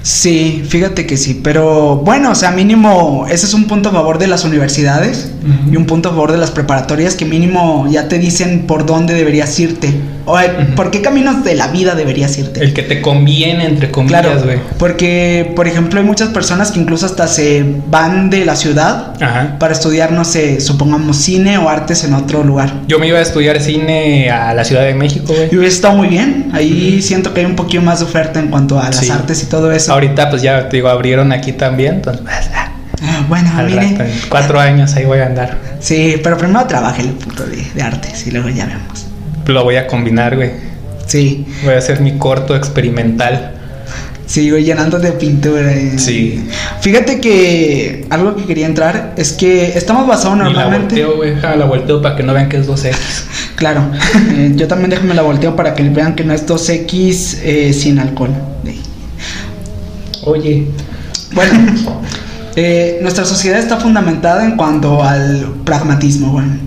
[0.02, 4.18] Sí, fíjate que sí, pero bueno, o sea, mínimo, ese es un punto a favor
[4.18, 5.32] de las universidades
[5.72, 9.14] y un punto a favor de las preparatorias que mínimo ya te dicen por dónde
[9.14, 9.94] deberías irte
[10.26, 10.38] o
[10.76, 12.62] por qué caminos de la vida deberías irte.
[12.62, 14.60] El que te conviene, entre comillas, güey.
[14.78, 19.16] porque, por ejemplo, hay muchas personas que incluso hasta se van de la ciudad
[19.58, 22.72] para estudiar, no sé, supongamos cine o artes en otro lugar.
[22.88, 25.50] Yo me iba a estudiar cine a la Ciudad de México, güey.
[25.52, 28.48] Y hubiera estado muy bien, ahí siento que hay un poquito más de oferta en
[28.48, 31.96] cuanto a las artes y todo eso ahorita pues ya te digo, abrieron aquí también,
[31.96, 32.72] entonces pues, ah,
[33.02, 33.98] ah, bueno, mire.
[34.30, 35.58] cuatro años ahí voy a andar.
[35.80, 39.08] Sí, pero primero trabaje el punto de, de artes y luego ya vemos.
[39.48, 40.52] Lo voy a combinar, güey.
[41.08, 41.46] Sí.
[41.64, 43.56] Voy a hacer mi corto experimental.
[44.30, 45.74] Sí, güey, llenando de pintura.
[45.98, 46.48] Sí.
[46.82, 51.00] Fíjate que algo que quería entrar es que estamos basados normalmente.
[51.00, 52.94] la volteo, güey, la volteo para que no vean que es 2X.
[53.56, 53.90] claro.
[54.36, 57.98] Eh, yo también déjame la volteo para que vean que no es 2X eh, sin
[57.98, 58.30] alcohol.
[60.24, 60.68] Oye,
[61.34, 61.74] bueno,
[62.56, 66.58] eh, nuestra sociedad está fundamentada en cuanto al pragmatismo, bueno.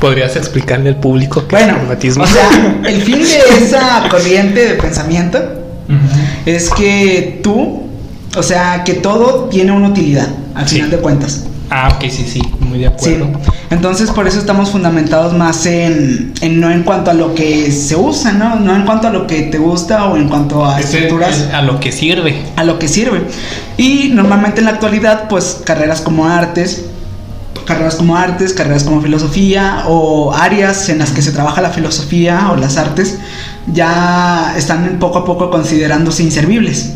[0.00, 2.24] ¿Podrías explicarle al público qué es pragmatismo?
[2.24, 5.38] O sea, el fin de esa corriente de pensamiento
[6.46, 7.82] es que tú,
[8.36, 11.44] o sea, que todo tiene una utilidad, al final de cuentas.
[11.70, 13.26] Ah, ok, sí, sí, muy de acuerdo.
[13.26, 13.50] Sí.
[13.70, 17.94] Entonces, por eso estamos fundamentados más en, en, no en cuanto a lo que se
[17.94, 18.56] usa, ¿no?
[18.56, 21.48] No en cuanto a lo que te gusta o en cuanto a estructuras.
[21.52, 22.42] a lo que sirve.
[22.56, 23.22] A lo que sirve.
[23.76, 26.86] Y normalmente en la actualidad, pues carreras como artes,
[27.66, 32.50] carreras como artes, carreras como filosofía o áreas en las que se trabaja la filosofía
[32.50, 33.18] o las artes,
[33.72, 36.94] ya están poco a poco considerándose inservibles.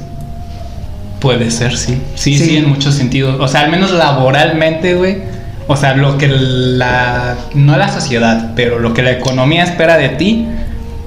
[1.24, 2.00] Puede ser, sí.
[2.14, 2.44] Sí, Sí.
[2.44, 3.40] sí, en muchos sentidos.
[3.40, 5.22] O sea, al menos laboralmente, güey.
[5.66, 7.34] O sea, lo que la...
[7.54, 10.46] No la sociedad, pero lo que la economía espera de ti,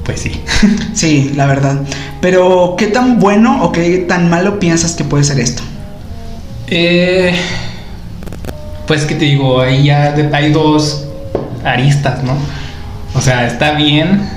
[0.03, 0.41] pues sí.
[0.95, 1.77] Sí, la verdad.
[2.19, 5.61] Pero, ¿qué tan bueno o qué tan malo piensas que puede ser esto?
[6.69, 7.35] Eh,
[8.87, 11.05] pues que te digo, ahí ya hay dos
[11.63, 12.33] aristas, ¿no?
[13.13, 14.27] O sea, está bien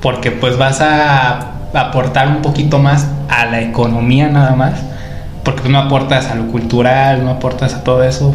[0.00, 4.74] porque pues vas a aportar un poquito más a la economía nada más,
[5.44, 8.34] porque no aportas a lo cultural, no aportas a todo eso,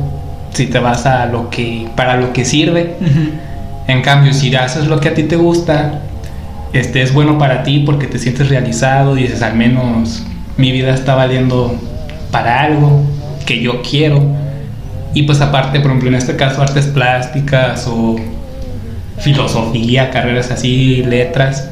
[0.54, 2.96] si te vas a lo que para lo que sirve.
[3.88, 6.02] En cambio, si haces lo que a ti te gusta,
[6.74, 10.24] este es bueno para ti porque te sientes realizado, dices al menos
[10.58, 11.76] mi vida está valiendo
[12.32, 13.02] para algo
[13.46, 14.22] que yo quiero.
[15.14, 18.18] Y pues aparte, por ejemplo, en este caso artes plásticas o
[19.20, 21.70] filosofía, carreras así, letras,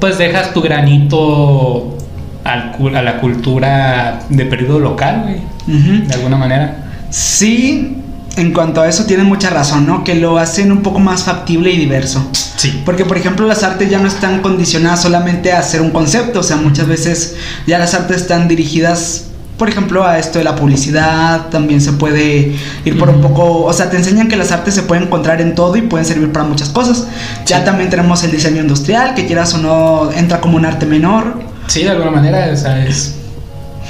[0.00, 1.96] pues dejas tu granito
[2.44, 6.84] al a la cultura de periodo local, güey, de alguna manera.
[7.10, 7.98] Sí,
[8.36, 10.04] en cuanto a eso tienen mucha razón, ¿no?
[10.04, 12.26] Que lo hacen un poco más factible y diverso.
[12.32, 12.82] Sí.
[12.84, 16.42] Porque, por ejemplo, las artes ya no están condicionadas solamente a hacer un concepto, o
[16.42, 19.24] sea, muchas veces ya las artes están dirigidas,
[19.58, 23.72] por ejemplo, a esto de la publicidad, también se puede ir por un poco, o
[23.72, 26.44] sea, te enseñan que las artes se pueden encontrar en todo y pueden servir para
[26.46, 27.06] muchas cosas.
[27.46, 27.64] Ya Sí.
[27.64, 31.51] también tenemos el diseño industrial, que quieras o no, entra como un arte menor.
[31.66, 33.14] Sí, de alguna manera, o sea, es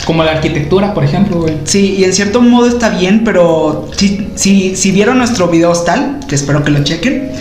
[0.04, 1.58] como la arquitectura, por ejemplo, güey.
[1.64, 6.20] Sí, y en cierto modo está bien, pero si, si, si vieron nuestro video hostal,
[6.28, 7.32] que espero que lo chequen,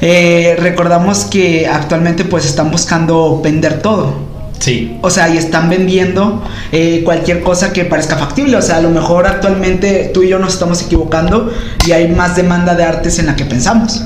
[0.00, 4.36] eh, recordamos que actualmente pues están buscando vender todo.
[4.58, 4.98] Sí.
[5.02, 8.56] O sea, y están vendiendo eh, cualquier cosa que parezca factible.
[8.56, 11.52] O sea, a lo mejor actualmente tú y yo nos estamos equivocando
[11.86, 14.02] y hay más demanda de artes en la que pensamos,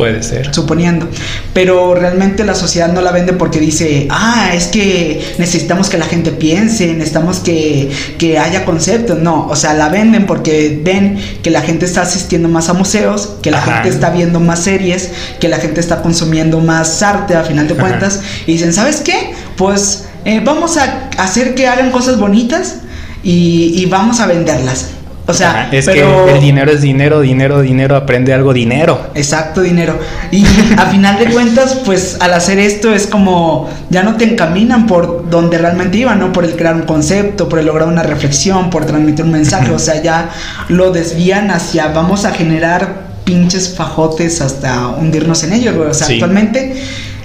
[0.00, 0.54] Puede ser.
[0.54, 1.08] suponiendo.
[1.52, 6.06] Pero realmente la sociedad no la vende porque dice, ah, es que necesitamos que la
[6.06, 9.18] gente piense, necesitamos que, que haya conceptos.
[9.18, 13.36] No, o sea, la venden porque ven que la gente está asistiendo más a museos,
[13.42, 13.74] que la Ajá.
[13.74, 17.74] gente está viendo más series, que la gente está consumiendo más arte a final de
[17.74, 17.82] Ajá.
[17.82, 18.20] cuentas.
[18.46, 19.32] Y dicen, ¿sabes qué?
[19.56, 22.76] Pues eh, vamos a hacer que hagan cosas bonitas
[23.22, 24.86] y, y vamos a venderlas.
[25.30, 26.26] O sea, Ajá, es pero...
[26.26, 29.00] que el dinero es dinero, dinero, dinero, aprende algo dinero.
[29.14, 29.98] Exacto, dinero.
[30.30, 30.44] Y
[30.76, 35.28] a final de cuentas, pues al hacer esto es como ya no te encaminan por
[35.30, 36.32] donde realmente iban, ¿no?
[36.32, 39.70] Por el crear un concepto, por el lograr una reflexión, por transmitir un mensaje.
[39.72, 40.30] O sea, ya
[40.68, 45.88] lo desvían hacia vamos a generar pinches fajotes hasta hundirnos en ellos, güey.
[45.88, 46.14] O sea, Sí.
[46.14, 46.74] actualmente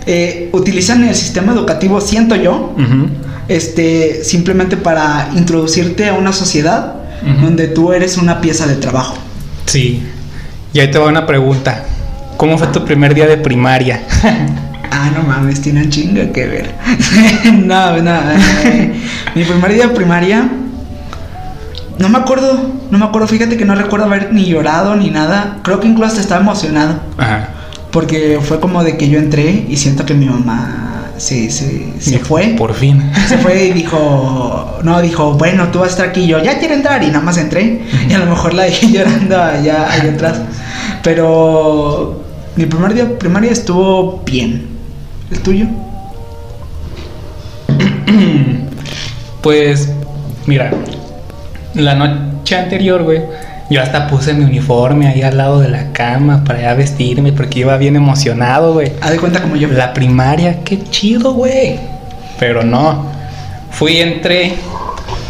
[0.06, 2.76] eh, utilizan el sistema educativo, siento yo,
[3.48, 6.96] este, simplemente para introducirte a una sociedad
[7.42, 9.18] Donde tú eres una pieza de trabajo.
[9.66, 10.04] Sí.
[10.74, 11.84] Y ahí te va una pregunta.
[12.38, 14.02] ¿Cómo fue tu primer día de primaria?
[14.92, 16.74] Ah, no mames, tienen chinga que ver.
[17.54, 18.16] no, no.
[18.64, 18.94] eh,
[19.34, 20.50] mi primer día de primaria.
[22.00, 23.28] No me acuerdo, no me acuerdo.
[23.28, 25.58] Fíjate que no recuerdo haber ni llorado ni nada.
[25.64, 27.02] Creo que incluso hasta estaba emocionado.
[27.18, 27.50] Ajá.
[27.92, 32.12] Porque fue como de que yo entré y siento que mi mamá se, se, se
[32.12, 32.56] Dijo, fue.
[32.58, 33.02] Por fin.
[33.28, 36.22] Se fue y dijo, no, dijo, bueno, tú vas a estar aquí.
[36.22, 37.04] Y yo, ya quiero entrar.
[37.04, 37.82] Y nada más entré.
[38.10, 40.42] Y a lo mejor la dejé llorando allá, allá atrás.
[41.04, 42.22] Pero
[42.56, 44.68] mi primer día primaria estuvo bien.
[45.32, 45.66] ¿El tuyo?
[49.42, 49.92] Pues,
[50.48, 50.72] mira,
[51.76, 53.22] la noche anterior, güey,
[53.70, 57.60] yo hasta puse mi uniforme ahí al lado de la cama para ya vestirme porque
[57.62, 58.92] iba bien emocionado, güey.
[59.02, 59.68] Haz de cuenta como yo.
[59.70, 61.80] La primaria, qué chido, güey.
[62.40, 63.06] Pero no.
[63.72, 64.54] Fui, entré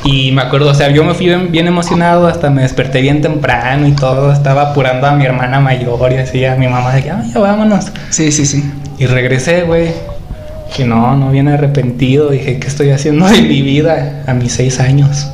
[0.03, 3.21] y me acuerdo, o sea, yo me fui bien, bien emocionado, hasta me desperté bien
[3.21, 4.31] temprano y todo.
[4.31, 7.39] Estaba apurando a mi hermana mayor y así a mi mamá de que, "Ay, ya
[7.39, 7.87] vámonos.
[8.09, 8.71] Sí, sí, sí.
[8.99, 9.87] Y regresé, güey.
[10.75, 12.29] Que no, no viene arrepentido.
[12.29, 15.27] Dije, ¿qué estoy haciendo de mi vida a mis seis años?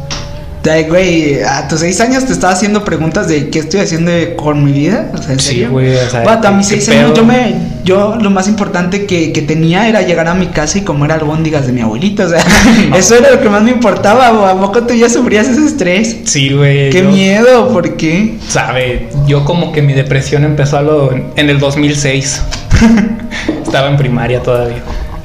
[0.69, 4.63] Ay, güey, a tus seis años te estaba haciendo preguntas de qué estoy haciendo con
[4.63, 5.09] mi vida.
[5.13, 5.71] O sea, ¿en Sí, serio?
[5.71, 9.07] güey, o sea, Vato, a mis ¿qué seis años yo me, yo lo más importante
[9.07, 12.23] que, que tenía era llegar a mi casa y comer albóndigas de mi abuelito.
[12.25, 12.43] O sea,
[12.95, 14.27] eso era lo que más me importaba.
[14.51, 16.17] ¿A poco tú ya sufrías ese estrés?
[16.25, 16.91] Sí, güey.
[16.91, 18.35] Qué yo- miedo, ¿por qué?
[18.47, 22.41] Sabe, yo como que mi depresión empezó a lo, en el 2006.
[23.65, 24.83] Estaba en primaria todavía.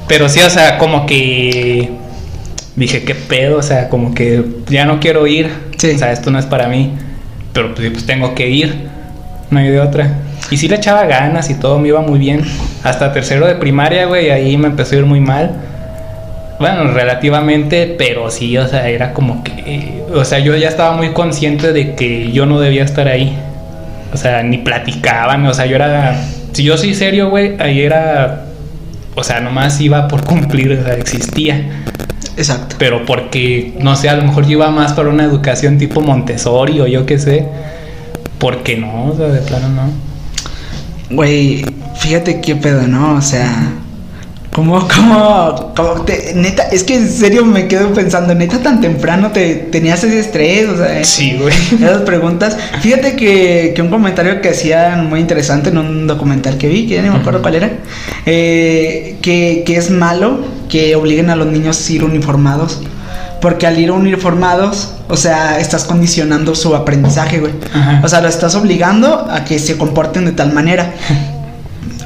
[0.08, 1.90] Pero sí, o sea, como que
[2.76, 3.58] dije, ¿qué pedo?
[3.58, 5.50] O sea, como que ya no quiero ir.
[5.78, 5.92] Sí.
[5.94, 6.92] O sea, esto no es para mí.
[7.52, 8.88] Pero pues, pues tengo que ir.
[9.50, 10.18] No hay de otra.
[10.50, 12.42] Y sí le echaba ganas y todo me iba muy bien.
[12.84, 15.52] Hasta tercero de primaria, güey, ahí me empezó a ir muy mal.
[16.60, 20.04] Bueno, relativamente, pero sí, o sea, era como que...
[20.14, 23.36] O sea, yo ya estaba muy consciente de que yo no debía estar ahí.
[24.12, 26.16] O sea, ni platicaban, o sea, yo era...
[26.52, 28.46] Si yo soy serio, güey, ahí era
[29.18, 31.64] o sea, nomás iba por cumplir, o sea, existía.
[32.36, 32.76] Exacto.
[32.78, 36.80] Pero porque, no sé, a lo mejor yo iba más para una educación tipo Montessori
[36.80, 37.46] o yo qué sé.
[38.38, 39.90] Porque no, o sea, de plano no.
[41.10, 41.64] Güey,
[41.98, 43.14] fíjate qué pedo, ¿no?
[43.14, 43.72] O sea,
[44.56, 49.30] ¿cómo, cómo, cómo te, neta, es que en serio me quedo pensando, neta, tan temprano
[49.30, 51.54] te tenías ese estrés, o sea, Sí, güey.
[51.74, 52.56] esas preguntas.
[52.80, 56.94] Fíjate que, que un comentario que hacían muy interesante en un documental que vi, que
[56.94, 57.70] ya ni me acuerdo cuál era,
[58.24, 60.38] eh, que, que es malo
[60.70, 62.80] que obliguen a los niños a ir uniformados.
[63.42, 67.52] Porque al ir uniformados, o sea, estás condicionando su aprendizaje, güey.
[67.74, 68.00] Ajá.
[68.02, 70.94] O sea, lo estás obligando a que se comporten de tal manera.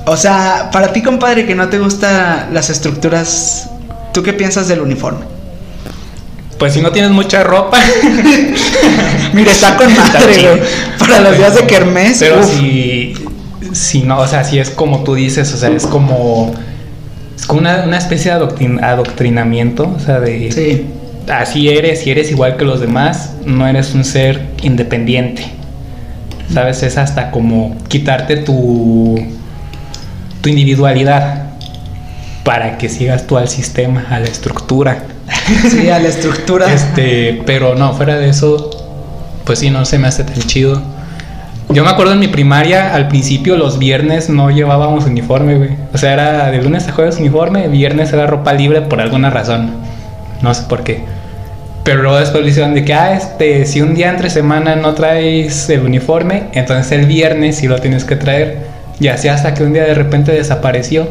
[0.07, 3.68] O sea, para ti, compadre, que no te gustan las estructuras,
[4.12, 5.24] ¿tú qué piensas del uniforme?
[6.59, 7.78] Pues si no tienes mucha ropa.
[9.32, 10.61] Mira, está con Está madre, güey.
[10.98, 12.16] Para los días de kermés.
[12.18, 12.46] Pero uf.
[12.59, 13.14] si,
[13.72, 16.53] si no, o sea, si es como tú dices, o sea, es como.
[17.36, 20.53] Es como una, una especie de adoctrin- adoctrinamiento, o sea, de.
[20.53, 20.86] Sí.
[21.32, 25.46] Así eres, y eres igual que los demás, no eres un ser independiente.
[26.53, 26.82] ¿Sabes?
[26.82, 29.18] Es hasta como quitarte tu.
[30.41, 31.51] Tu individualidad
[32.45, 35.05] para que sigas tú al sistema, a la estructura.
[35.68, 36.72] Sí, a la estructura.
[36.72, 38.70] Este, pero no, fuera de eso,
[39.45, 40.80] pues sí, no se me hace tan chido.
[41.68, 45.70] Yo me acuerdo en mi primaria, al principio los viernes no llevábamos uniforme, güey.
[45.93, 49.70] O sea, era de lunes a jueves uniforme, viernes era ropa libre por alguna razón.
[50.43, 51.05] No sé por qué.
[51.84, 54.95] Pero luego después le hicieron de que, ah, este, si un día entre semana no
[54.95, 58.70] traes el uniforme, entonces el viernes sí lo tienes que traer.
[59.01, 61.09] Y así hasta que un día de repente desapareció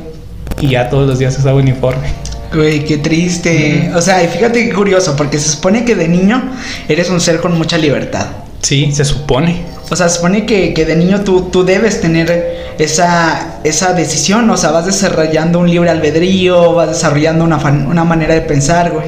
[0.62, 2.08] y ya todos los días usaba uniforme.
[2.54, 3.92] Güey, qué triste.
[3.96, 6.52] O sea, y fíjate qué curioso, porque se supone que de niño
[6.88, 8.28] eres un ser con mucha libertad.
[8.62, 9.64] Sí, se supone.
[9.90, 14.50] O sea, se supone que, que de niño tú, tú debes tener esa, esa decisión.
[14.50, 19.08] O sea, vas desarrollando un libre albedrío, vas desarrollando una, una manera de pensar, güey.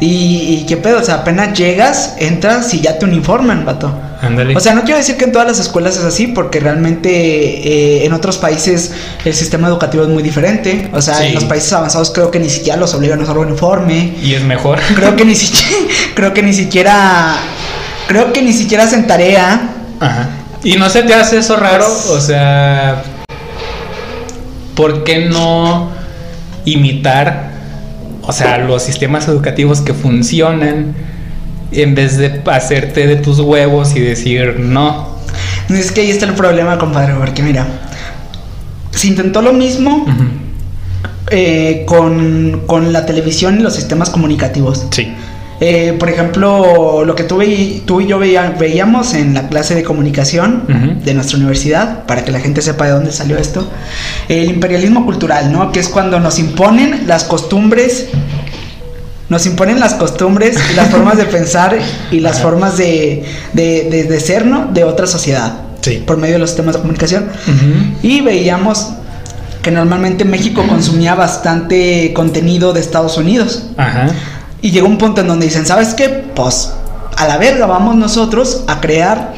[0.00, 0.06] Y,
[0.60, 3.92] y qué pedo, o sea, apenas llegas, entras y ya te uniforman, vato.
[4.22, 4.56] Ándale.
[4.56, 8.06] O sea, no quiero decir que en todas las escuelas es así, porque realmente eh,
[8.06, 8.92] en otros países
[9.24, 10.88] el sistema educativo es muy diferente.
[10.94, 11.26] O sea, Sí.
[11.26, 14.14] en los países avanzados creo que ni siquiera los obligan a usar uniforme.
[14.22, 14.78] y es mejor.
[14.96, 15.76] Creo que ni siquiera,
[16.14, 17.36] creo que ni siquiera,
[18.08, 19.68] creo que ni siquiera hacen tarea.
[20.00, 20.28] Ajá.
[20.62, 23.02] Y no se te hace eso raro, o sea,
[24.74, 25.90] ¿por qué no
[26.64, 27.52] imitar,
[28.26, 30.94] o sea, los sistemas educativos que funcionan
[31.72, 35.18] en vez de hacerte de tus huevos y decir no?
[35.68, 37.66] Es que ahí está el problema, compadre, porque mira,
[38.90, 40.06] se intentó lo mismo
[41.30, 44.86] eh, con, con la televisión y los sistemas comunicativos.
[44.90, 45.12] Sí.
[45.60, 49.74] Eh, por ejemplo, lo que tú, veí- tú y yo veía- veíamos en la clase
[49.74, 50.64] de comunicación
[51.04, 53.68] de nuestra universidad, para que la gente sepa de dónde salió esto,
[54.28, 55.70] el imperialismo cultural, ¿no?
[55.70, 58.06] Que es cuando nos imponen las costumbres,
[59.28, 61.78] nos imponen las costumbres y las formas de pensar
[62.10, 64.66] y las formas de, de, de- de ser, ¿no?
[64.72, 66.02] De otra sociedad, Sí.
[66.06, 67.26] por medio de los sistemas de comunicación.
[68.02, 68.88] Y veíamos
[69.62, 73.68] que normalmente México consumía bastante contenido de Estados Unidos.
[73.78, 74.08] Ajá.
[74.64, 76.08] Y llegó un punto en donde dicen, ¿sabes qué?
[76.08, 76.72] Pues
[77.18, 79.34] a la verga vamos nosotros a crear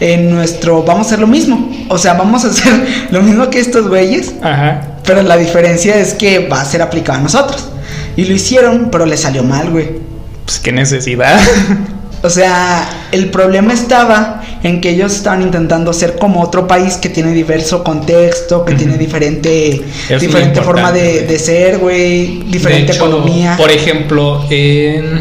[0.00, 1.70] en nuestro, vamos a hacer lo mismo.
[1.90, 2.72] O sea, vamos a hacer
[3.10, 4.96] lo mismo que estos güeyes, Ajá.
[5.04, 7.68] pero la diferencia es que va a ser aplicado a nosotros.
[8.16, 9.98] Y lo hicieron, pero le salió mal, güey.
[10.46, 11.38] Pues qué necesidad.
[12.22, 17.08] O sea, el problema estaba en que ellos estaban intentando ser como otro país que
[17.08, 23.06] tiene diverso contexto, que tiene diferente, Es diferente forma de, de ser, güey, diferente hecho,
[23.06, 23.56] economía.
[23.56, 25.20] Por ejemplo, en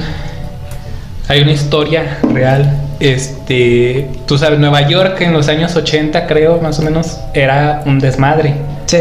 [1.30, 2.82] hay una historia real.
[3.00, 8.00] Este, tú sabes, Nueva York en los años 80, creo, más o menos, era un
[8.00, 8.56] desmadre.
[8.88, 8.98] Sí,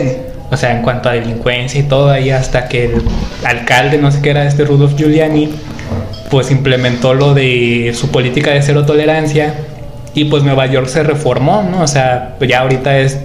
[0.50, 3.02] O sea, en cuanto a delincuencia y todo, ahí hasta que el
[3.44, 5.50] alcalde, no sé qué era, este Rudolf Giuliani,
[6.30, 9.54] pues implementó lo de su política de cero tolerancia
[10.14, 11.82] y pues Nueva York se reformó, ¿no?
[11.82, 13.18] O sea, ya ahorita es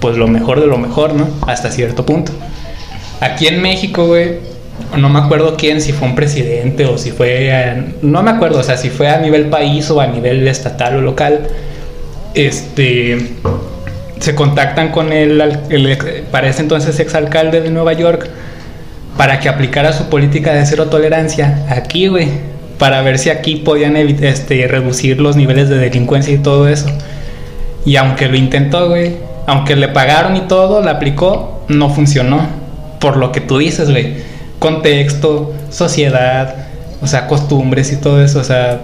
[0.00, 1.28] pues lo mejor de lo mejor, ¿no?
[1.46, 2.32] Hasta cierto punto.
[3.20, 4.32] Aquí en México, güey,
[4.98, 8.58] no me acuerdo quién, si fue un presidente o si fue, a- no me acuerdo,
[8.58, 11.46] o sea, si fue a nivel país o a nivel estatal o local,
[12.34, 13.18] este,
[14.18, 15.40] se contactan con el,
[15.70, 15.98] el
[16.30, 18.28] para ese entonces exalcalde de Nueva York
[19.16, 22.28] para que aplicara su política de cero tolerancia aquí, güey,
[22.78, 26.86] para ver si aquí podían este, reducir los niveles de delincuencia y todo eso.
[27.84, 32.46] Y aunque lo intentó, güey, aunque le pagaron y todo, la aplicó, no funcionó.
[32.98, 34.14] Por lo que tú dices, güey.
[34.58, 36.54] Contexto, sociedad,
[37.02, 38.40] o sea, costumbres y todo eso.
[38.40, 38.80] O sea,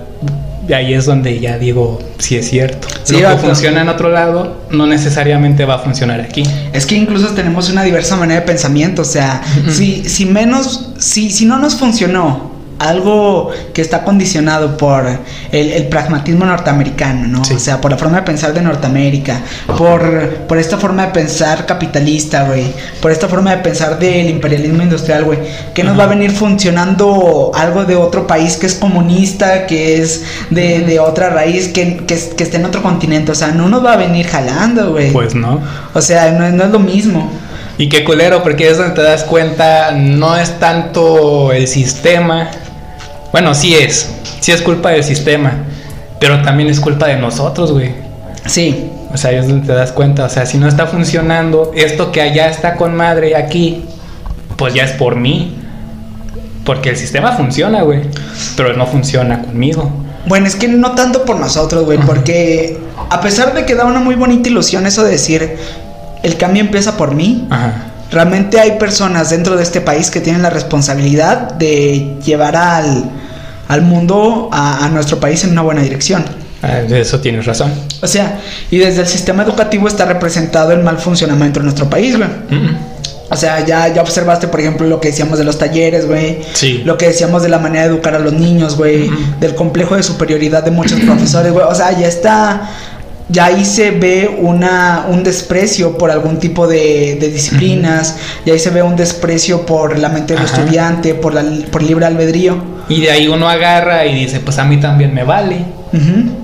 [0.68, 2.86] Y ahí es donde ya digo, si es cierto.
[3.02, 6.42] Sí, Lo que funciona en otro lado no necesariamente va a funcionar aquí.
[6.72, 11.30] Es que incluso tenemos una diversa manera de pensamiento, o sea, si, si menos, si,
[11.30, 12.49] si no nos funcionó
[12.80, 15.06] algo que está condicionado por
[15.52, 17.44] el, el pragmatismo norteamericano, ¿no?
[17.44, 17.54] Sí.
[17.54, 19.40] O sea, por la forma de pensar de Norteamérica,
[19.78, 22.64] por, por esta forma de pensar capitalista, güey,
[23.00, 25.38] por esta forma de pensar del imperialismo industrial, güey,
[25.74, 30.22] que nos va a venir funcionando algo de otro país que es comunista, que es
[30.50, 33.92] de, otra raíz, que, que, que esté en otro continente, o sea, no nos va
[33.92, 35.12] a venir jalando, güey.
[35.12, 35.60] Pues no.
[35.94, 37.30] O sea, no, es- no es lo mismo.
[37.78, 42.50] Y qué culero, porque es donde te das cuenta, no es tanto el sistema.
[43.32, 44.10] Bueno, sí es.
[44.40, 45.52] Sí es culpa del sistema.
[46.18, 47.94] Pero también es culpa de nosotros, güey.
[48.46, 50.24] Sí, O sea, donde te das cuenta.
[50.24, 53.84] O sea, si no está funcionando, esto que allá está con madre aquí,
[54.56, 55.56] pues ya es por mí.
[56.64, 58.02] Porque el sistema funciona, güey.
[58.56, 59.90] Pero no funciona conmigo.
[60.26, 62.78] bueno, es que no tanto por nosotros, güey, porque
[63.08, 65.56] a pesar de que da una muy bonita ilusión eso de decir,
[66.22, 67.86] el cambio empieza por mí, Ajá.
[68.10, 73.04] Realmente hay personas dentro de este país que tienen la responsabilidad de llevar al,
[73.68, 76.24] al mundo, a, a nuestro país en una buena dirección.
[76.62, 77.72] Ah, de eso tienes razón.
[78.02, 78.38] O sea,
[78.70, 82.28] y desde el sistema educativo está representado el mal funcionamiento de nuestro país, güey.
[82.28, 82.76] Mm,
[83.30, 86.40] O sea, ya, ya observaste, por ejemplo, lo que decíamos de los talleres, güey.
[86.52, 86.82] Sí.
[86.84, 89.08] Lo que decíamos de la manera de educar a los niños, güey.
[89.08, 89.16] Ujú.
[89.40, 91.64] Del complejo de superioridad de muchos profesores, güey.
[91.64, 92.68] O sea, ya está.
[93.30, 98.16] Ya ahí se ve una, un desprecio por algún tipo de, de disciplinas.
[98.44, 100.58] Y ahí se ve un desprecio por la mente del Ajá.
[100.58, 102.56] estudiante, por, la, por libre albedrío.
[102.88, 105.64] Y de ahí uno agarra y dice, pues a mí también me vale.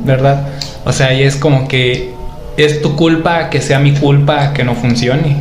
[0.04, 0.48] ¿verdad?
[0.84, 2.14] O sea, y es como que
[2.56, 5.36] es tu culpa que sea mi culpa que no funcione.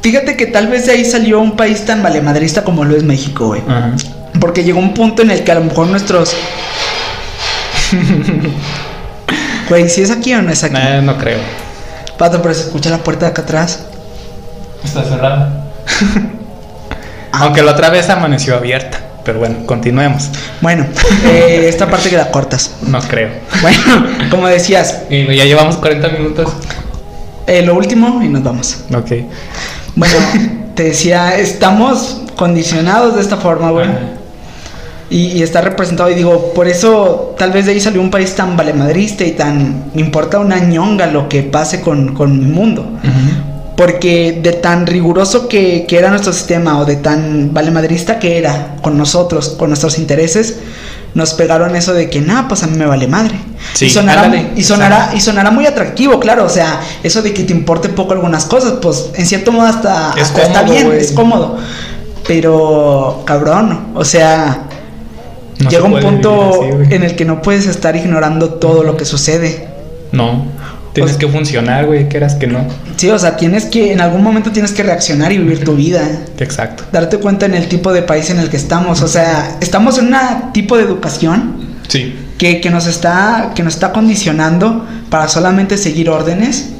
[0.00, 3.48] Fíjate que tal vez de ahí salió un país tan valemadrista como lo es México,
[3.48, 3.62] güey.
[4.40, 6.34] Porque llegó un punto en el que a lo mejor nuestros.
[9.68, 10.74] Güey, si es aquí o no es aquí.
[10.74, 11.38] Nah, no creo.
[12.16, 13.80] Pato, pero se escucha la puerta de acá atrás.
[14.84, 15.64] Está cerrada.
[17.32, 18.98] Ah, Aunque la otra vez amaneció abierta.
[19.24, 20.30] Pero bueno, continuemos.
[20.62, 20.86] Bueno,
[21.26, 22.76] eh, esta parte que la cortas.
[22.86, 23.30] No creo.
[23.60, 23.78] Bueno,
[24.30, 26.50] como decías, Y ya llevamos 40 minutos.
[27.46, 28.78] eh, lo último y nos vamos.
[28.94, 29.12] Ok.
[29.96, 30.14] Bueno,
[30.74, 33.88] te decía, estamos condicionados de esta forma, güey.
[35.10, 38.34] Y, y está representado, y digo, por eso tal vez de ahí salió un país
[38.34, 39.86] tan valemadrista y tan.
[39.94, 42.82] Me importa una ñonga lo que pase con, con mi mundo.
[42.82, 43.74] Ujú.
[43.76, 48.76] Porque de tan riguroso que, que era nuestro sistema o de tan valemadrista que era
[48.82, 50.58] con nosotros, con nuestros intereses,
[51.14, 53.36] nos pegaron eso de que, nada, pues a mí me vale madre.
[53.74, 56.44] Sí, y, sonará, ándale, y, sonará, y sonará muy atractivo, claro.
[56.44, 60.12] O sea, eso de que te importe poco algunas cosas, pues en cierto modo hasta,
[60.16, 60.98] Es hasta está cómodo, bien, güey.
[61.00, 61.56] es cómodo.
[62.26, 64.64] Pero, cabrón, o sea,
[65.58, 69.04] No llega un punto así, en el que no puedes estar ignorando todo lo que
[69.04, 69.66] sucede.
[70.12, 70.46] No.
[70.92, 72.64] Tienes O- que funcionar, güey, quieras que no.
[72.96, 76.02] Sí, o sea, tienes que, en algún momento tienes que reaccionar y vivir tu vida.
[76.38, 76.84] Exacto.
[76.92, 79.02] Darte cuenta en el tipo de país en el que estamos.
[79.02, 81.56] O sea, estamos en un tipo de educación
[81.88, 82.14] Sí.
[82.38, 86.70] que, que nos está, que nos está condicionando para solamente seguir órdenes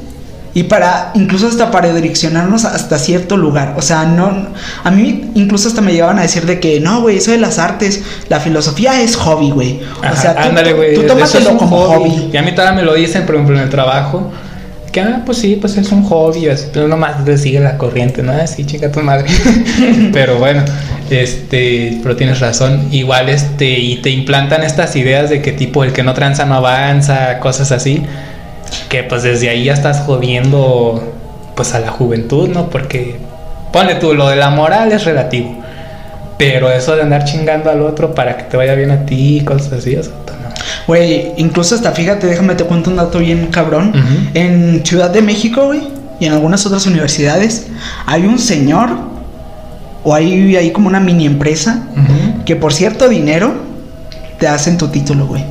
[0.58, 3.74] y para, incluso hasta para direccionarnos hasta cierto lugar.
[3.76, 4.48] O sea, no,
[4.82, 7.60] a mí incluso hasta me llegaban a decir de que, no, güey, eso de las
[7.60, 9.78] artes, la filosofía es hobby, güey.
[9.98, 10.94] O sea, tú, ándale, güey.
[10.96, 12.30] tú es tómatelo un como hobby.
[12.32, 14.32] Y a mí todavía me lo dicen, por ejemplo, en el trabajo.
[14.90, 16.48] Que, ah, pues sí, pues es un hobby.
[16.48, 18.32] Así, pero nomás te sigue la corriente, ¿no?
[18.32, 19.28] Así, chica tu madre.
[20.12, 20.64] pero bueno,
[21.08, 22.88] este, pero tienes razón.
[22.90, 26.56] Igual, este, y te implantan estas ideas de que tipo el que no tranza no
[26.56, 28.02] avanza, cosas así.
[28.88, 31.02] Que pues desde ahí ya estás jodiendo,
[31.54, 32.70] pues a la juventud, ¿no?
[32.70, 33.18] Porque,
[33.72, 35.56] ponle tú, lo de la moral es relativo.
[36.38, 39.72] Pero eso de andar chingando al otro para que te vaya bien a ti, cosas
[39.72, 40.48] así, o sea, no.
[40.86, 43.92] Güey, incluso hasta fíjate, déjame te cuento un dato bien cabrón.
[44.34, 45.82] En Ciudad de México, güey,
[46.20, 47.66] y en algunas otras universidades,
[48.06, 48.90] hay un señor,
[50.04, 51.82] o hay, hay como una mini empresa,
[52.46, 53.52] que por cierto dinero
[54.38, 55.44] te hacen tu título, güey.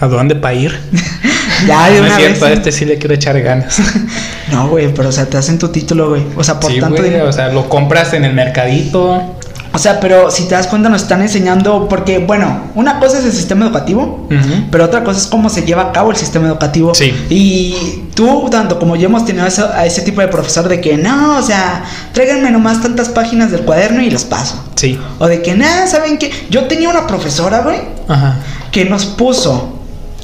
[0.00, 0.78] ¿A dónde para ir?
[1.66, 2.58] Ya de no una es cierto, a vez.
[2.58, 3.78] este sí le quiero echar ganas.
[4.52, 6.22] No, güey, pero o sea, te hacen tu título, güey.
[6.36, 7.28] O sea, por sí, tanto dinero.
[7.28, 9.34] o sea, lo compras en el mercadito.
[9.74, 13.26] O sea, pero si te das cuenta, nos están enseñando, porque, bueno, una cosa es
[13.26, 14.26] el sistema educativo,
[14.70, 16.94] pero otra cosa es cómo se lleva a cabo el sistema educativo.
[16.94, 17.12] Sí.
[17.28, 20.96] Y tú, tanto como yo, hemos tenido eso- a ese tipo de profesor de que,
[20.96, 21.84] no, o sea,
[22.14, 24.64] tráiganme nomás tantas páginas del cuaderno y los paso.
[24.76, 24.98] Sí.
[25.18, 26.30] O de que, nada, ¿saben qué?
[26.48, 28.36] Yo tenía una profesora, güey, Ajá.
[28.72, 29.77] que nos puso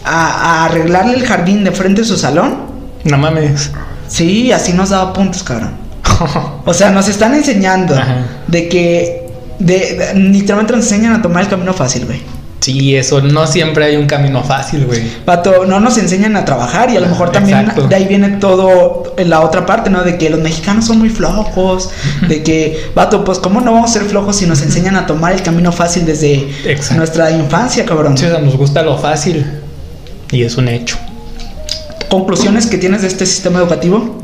[0.04, 0.26] a,
[0.60, 2.56] a arreglarle el jardín de frente a su salón.
[3.04, 3.70] No mames.
[4.08, 5.72] Sí, así nos daba puntos, cabrón.
[6.66, 8.26] O sea, nos están enseñando Ajá.
[8.46, 9.26] de que
[9.58, 12.22] de, de- literalmente nos enseñan a tomar el camino fácil, güey.
[12.60, 15.02] Sí, eso no siempre hay un camino fácil, güey.
[15.26, 17.88] Pato, no nos enseñan a trabajar y a lo mejor también Exacto.
[17.88, 20.02] de ahí viene todo en la otra parte, ¿no?
[20.02, 21.90] De que los mexicanos son muy flojos,
[22.26, 25.32] de que, vato, pues cómo no vamos a ser flojos si nos enseñan a tomar
[25.34, 26.94] el camino fácil desde Exacto.
[26.96, 28.16] nuestra infancia, cabrón.
[28.16, 29.44] Sí, o sea, nos gusta lo fácil
[30.34, 30.96] y es un hecho.
[32.08, 34.18] Conclusiones que tienes de este sistema educativo.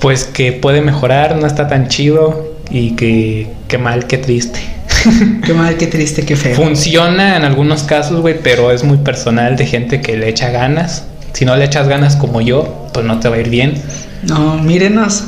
[0.00, 4.60] Pues que puede mejorar, no está tan chido y que, que mal, que triste.
[5.44, 6.56] Qué mal, qué triste, qué feo.
[6.56, 11.04] Funciona en algunos casos, güey, pero es muy personal de gente que le echa ganas.
[11.32, 13.80] Si no le echas ganas como yo, pues no te va a ir bien.
[14.24, 15.24] No, mírenos.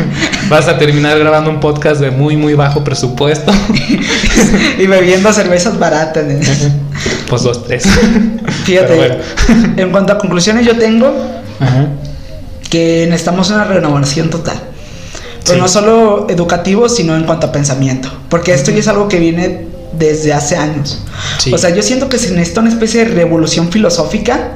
[0.50, 3.52] Vas a terminar grabando un podcast de muy, muy bajo presupuesto.
[4.78, 6.24] y bebiendo cervezas baratas.
[6.26, 6.72] ¿eh?
[7.32, 7.84] Pues dos, tres.
[8.64, 9.14] Fíjate, bueno.
[9.78, 11.10] en cuanto a conclusiones yo tengo
[11.60, 11.86] Ajá.
[12.68, 14.56] que necesitamos una renovación total.
[15.44, 15.60] Pero Sí.
[15.60, 18.08] no solo educativo, sino en cuanto a pensamiento.
[18.28, 19.66] Porque esto ya es algo que viene
[19.98, 21.02] desde hace años.
[21.38, 21.52] Sí.
[21.54, 24.50] O sea, yo siento que se necesita una especie de revolución filosófica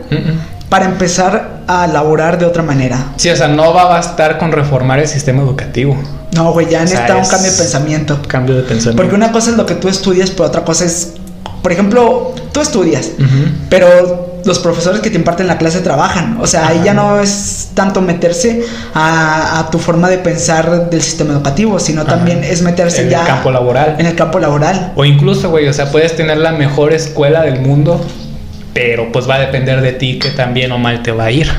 [0.68, 3.12] para empezar a laborar de otra manera.
[3.16, 5.96] Sí, o sea, no va a bastar con reformar el sistema educativo.
[6.34, 8.18] No, güey, ya O sea, necesita un cambio de pensamiento.
[8.28, 8.96] Cambio de pensamiento.
[9.02, 11.14] Porque una cosa es lo que tú estudias, pero otra cosa es,
[11.62, 13.10] por ejemplo, tú estudias,
[13.68, 16.38] pero los profesores que te imparten la clase trabajan.
[16.40, 18.62] O sea, ahí ya no es tanto meterse
[18.94, 22.12] a, a tu forma de pensar del sistema educativo, sino Ajá.
[22.12, 23.96] también es meterse En ya el campo laboral.
[23.98, 24.92] en el campo laboral.
[24.96, 28.00] O incluso, güey, o sea, puedes tener la mejor escuela del mundo,
[28.72, 31.50] pero pues va a depender de ti que también o mal te va a ir.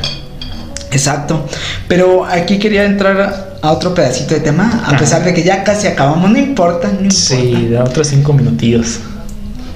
[0.91, 1.45] Exacto.
[1.87, 4.97] Pero aquí quería entrar a otro pedacito de tema, a Ajá.
[4.97, 7.15] pesar de que ya casi acabamos, no importa, no importa.
[7.15, 8.99] Sí, de otros cinco minutillos.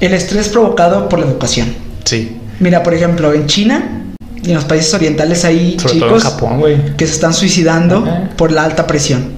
[0.02, 1.74] El estrés provocado por la educación.
[2.04, 2.38] Sí.
[2.60, 4.02] Mira, por ejemplo, en China
[4.44, 6.64] y en los países orientales hay Sobre todo en chicos Japón,
[6.98, 8.30] que se están suicidando Ajá.
[8.36, 9.32] por la alta presión.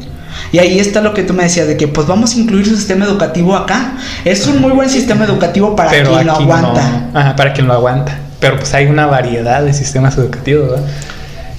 [0.51, 2.75] Y ahí está lo que tú me decías de que pues vamos a incluir su
[2.75, 3.97] sistema educativo acá.
[4.25, 7.09] Es un muy buen sistema educativo para Pero quien lo aguanta.
[7.13, 7.19] no.
[7.19, 8.19] Ajá, para quien lo aguanta.
[8.39, 10.85] Pero pues hay una variedad de sistemas educativos, ¿verdad?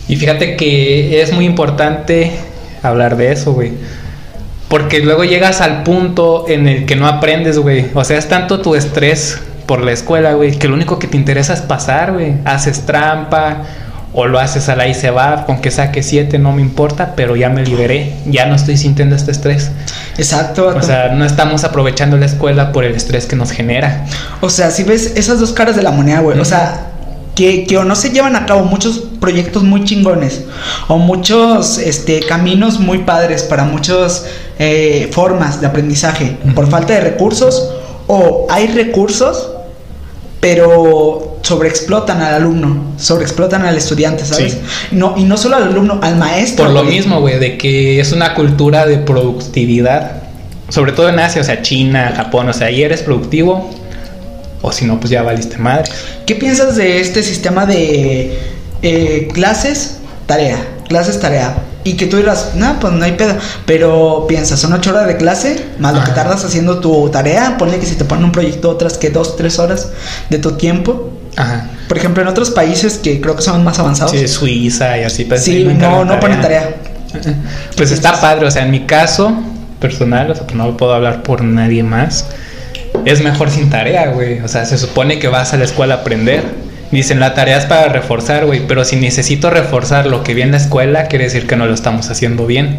[0.09, 2.33] Y fíjate que es muy importante
[2.83, 3.73] hablar de eso, güey.
[4.75, 7.87] Porque luego llegas al punto en el que no aprendes, güey.
[7.95, 11.17] O sea, es tanto tu estrés por la escuela, güey, que lo único que te
[11.17, 12.35] interesa es pasar, güey.
[12.45, 13.59] Haces trampa
[14.13, 17.13] o lo haces a la y se va, con que saque siete no me importa,
[17.15, 19.71] pero ya me liberé, ya no estoy sintiendo este estrés.
[20.19, 20.67] Exacto.
[20.67, 24.05] O sea, no estamos aprovechando la escuela por el estrés que nos genera.
[24.41, 26.41] O sea, si ves esas dos caras de la moneda, güey.
[26.41, 26.94] O sea,
[27.35, 30.45] que, que o no se llevan a cabo muchos proyectos muy chingones.
[30.89, 34.27] O muchos este, caminos muy padres para muchas
[34.59, 36.37] eh, formas de aprendizaje.
[36.55, 37.71] Por falta de recursos.
[38.07, 39.51] O hay recursos,
[40.41, 42.95] pero sobreexplotan al alumno.
[42.99, 44.53] Sobreexplotan al estudiante, ¿sabes?
[44.53, 44.59] Sí.
[44.93, 46.67] No, y no solo al alumno, al maestro.
[46.67, 46.97] Por lo güey.
[46.97, 50.23] mismo, güey, de que es una cultura de productividad.
[50.69, 53.71] Sobre todo en Asia, o sea, China, Japón, o sea, ahí eres productivo.
[54.67, 55.85] O si no, pues ya valiste madre.
[56.25, 58.39] ¿Qué piensas de este sistema de
[58.81, 60.57] eh, clases, tarea?
[60.89, 61.55] Clases, tarea.
[61.85, 63.37] Y que tú dirás, no, pues no hay pedo.
[63.67, 67.59] Pero piensas, son ocho horas de clase, más lo que tardas haciendo tu tarea.
[67.59, 69.91] Ponle que si te ponen un proyecto otras que dos, tres horas
[70.31, 71.11] de tu tiempo.
[71.37, 71.69] Ajá.
[71.87, 74.13] Por ejemplo, en otros países que creo que son más avanzados.
[74.13, 75.27] Sí, Suiza y así.
[75.27, 76.75] pues, Sí, no, no ponen tarea.
[77.77, 79.31] Pues está padre, o sea, en mi caso
[79.79, 82.25] personal, o sea, pues no puedo hablar por nadie más.
[83.05, 84.41] Es mejor sin tarea, güey.
[84.41, 86.43] O sea, se supone que vas a la escuela a aprender.
[86.91, 88.67] Dicen, la tarea es para reforzar, güey.
[88.67, 91.75] Pero si necesito reforzar lo que vi en la escuela, quiere decir que no lo
[91.75, 92.79] estamos haciendo bien.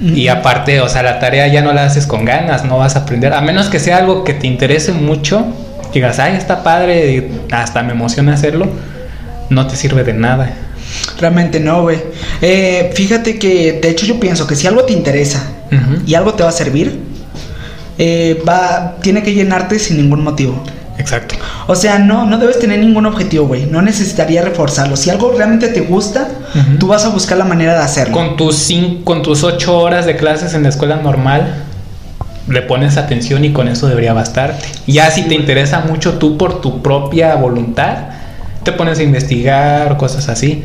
[0.00, 3.00] Y aparte, o sea, la tarea ya no la haces con ganas, no vas a
[3.00, 3.32] aprender.
[3.32, 5.46] A menos que sea algo que te interese mucho,
[5.94, 8.68] digas, ay, está padre, y hasta me emociona hacerlo,
[9.48, 10.52] no te sirve de nada.
[11.18, 11.98] Realmente no, güey.
[12.42, 15.50] Eh, fíjate que, de hecho, yo pienso que si algo te interesa
[16.06, 17.00] y algo te va a servir,
[17.98, 20.62] eh, va, tiene que llenarte sin ningún motivo.
[20.98, 21.34] Exacto.
[21.66, 23.66] O sea, no, no debes tener ningún objetivo, güey.
[23.66, 24.96] No necesitaría reforzarlo.
[24.96, 26.28] Si algo realmente te gusta,
[26.78, 28.14] tú vas a buscar la manera de hacerlo.
[28.14, 31.64] Con tus, cin- con tus ocho horas de clases en la escuela normal,
[32.48, 34.66] le pones atención y con eso debería bastarte.
[34.86, 37.96] Ya si te interesa mucho tú por tu propia voluntad,
[38.62, 40.64] te pones a investigar o cosas así,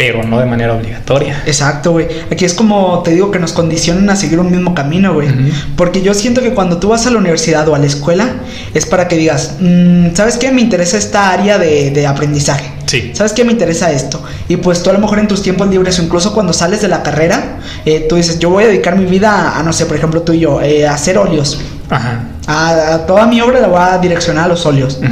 [0.00, 1.42] pero no de manera obligatoria.
[1.44, 2.08] Exacto, güey.
[2.32, 5.28] Aquí es como te digo que nos condicionan a seguir un mismo camino, güey.
[5.28, 5.50] Ujú.
[5.76, 8.36] Porque yo siento que cuando tú vas a la universidad o a la escuela,
[8.72, 10.52] es para que digas, "Mm, ¿sabes qué?
[10.52, 12.72] Me interesa esta área de, de aprendizaje.
[12.86, 13.10] Sí.
[13.14, 14.22] ¿Sabes qué me interesa esto?
[14.48, 16.88] Y pues tú a lo mejor en tus tiempos libres o incluso cuando sales de
[16.88, 19.96] la carrera, eh, tú dices, yo voy a dedicar mi vida a, no sé, por
[19.98, 21.60] ejemplo tú y yo, eh, a hacer óleos.
[21.90, 22.22] Ajá.
[22.46, 24.96] A, a toda mi obra la voy a direccionar a los óleos.
[24.96, 25.08] Ujú.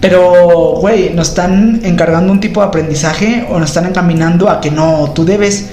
[0.00, 4.70] Pero, güey, nos están encargando un tipo de aprendizaje o nos están encaminando a que
[4.70, 5.70] no, tú debes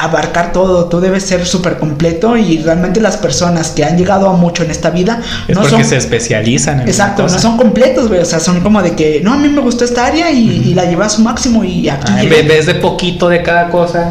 [0.00, 4.32] abarcar todo, tú debes ser súper completo y realmente las personas que han llegado a
[4.32, 5.84] mucho en esta vida Es no porque son...
[5.84, 8.20] se especializan en Exacto, no son completos, güey.
[8.20, 10.74] O sea, son como de que, no, a mí me gustó esta área y, y
[10.74, 12.42] la llevé a su máximo y aquí Ah, en llegué".
[12.42, 14.10] vez de poquito de cada cosa,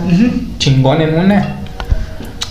[0.60, 1.60] chingón en una.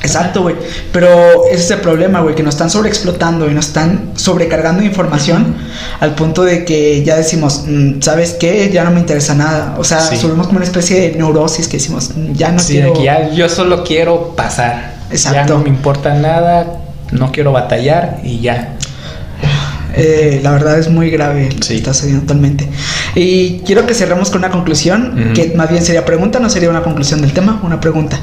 [0.05, 0.55] Exacto, güey.
[0.93, 1.09] Pero
[1.51, 5.55] ese es el problema, güey, que nos están sobreexplotando y nos están sobrecargando de información
[6.01, 8.71] al punto de que ya decimos, mm, ¿sabes qué?
[8.73, 9.75] Ya no me interesa nada.
[9.79, 10.17] O sea, Sí.
[10.17, 12.89] subimos como una especie de neurosis que decimos, "Mm, ya no Sí, quiero.
[12.93, 14.95] de que ya yo solo quiero pasar.
[15.11, 15.37] Exacto.
[15.39, 16.67] Ya no me importa nada,
[17.13, 18.75] no quiero batallar y ya.
[19.97, 21.75] Eh, la verdad es muy grave lo que Sí.
[21.77, 22.69] está sucediendo actualmente.
[23.15, 25.33] Y quiero que cerremos con una conclusión, Ujú.
[25.35, 28.19] que más bien sería pregunta, no sería una conclusión del tema, una pregunta.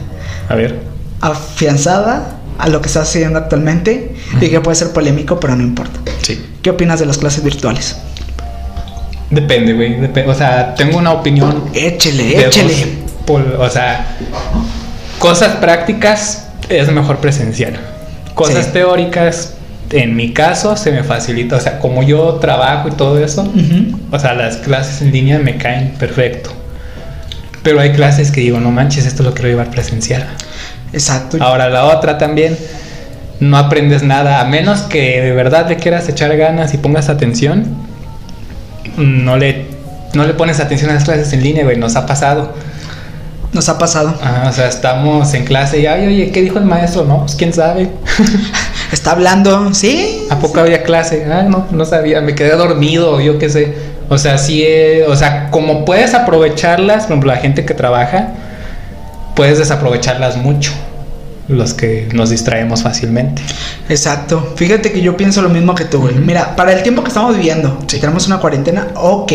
[0.50, 0.91] A ver.
[1.22, 6.00] Afianzada a lo que está sucediendo actualmente y que puede ser polémico, pero no importa.
[6.22, 6.44] Sí.
[6.62, 7.96] ¿Qué opinas de las clases virtuales?
[9.30, 9.98] Depende, güey.
[10.00, 11.66] depe- o sea, tengo una opinión.
[11.74, 12.98] Échele, échele.
[13.58, 14.18] o sea,
[15.20, 17.80] cosas prácticas es mejor presencial.
[18.36, 18.72] Cosas Sí.
[18.74, 19.54] teóricas,
[19.92, 21.56] en mi caso, se me facilita.
[21.56, 23.50] O sea, como yo trabajo y todo eso,
[24.12, 26.52] o sea, las clases en línea me caen perfecto.
[27.64, 30.28] Pero hay clases que digo, no manches, esto lo quiero llevar presencial.
[30.94, 31.38] Exacto.
[31.40, 32.58] Ahora la otra también,
[33.40, 37.66] no aprendes nada, a menos que de verdad le quieras echar ganas y pongas atención,
[38.98, 39.66] no le,
[40.14, 42.54] no le pones atención a las clases en línea, güey, nos ha pasado.
[43.54, 44.14] Nos ha pasado.
[44.24, 47.04] Ah, o sea, estamos en clase y, ay, oye, ¿qué dijo el maestro?
[47.04, 47.90] No, pues quién sabe.
[48.94, 50.26] Está hablando, sí.
[50.30, 51.26] ¿A poco había clase?
[51.30, 53.74] Ah, no, no sabía, me quedé dormido, yo qué sé.
[54.08, 58.30] O sea, sí, eh, o sea, como puedes aprovecharlas, por ejemplo, la gente que trabaja,
[59.36, 60.72] puedes desaprovecharlas mucho,
[61.48, 63.42] los que nos distraemos fácilmente.
[63.90, 64.54] Exacto.
[64.56, 66.16] Fíjate que yo pienso lo mismo que tú, güey.
[66.16, 69.32] Mira, para el tiempo que estamos viviendo, si tenemos una cuarentena, ok.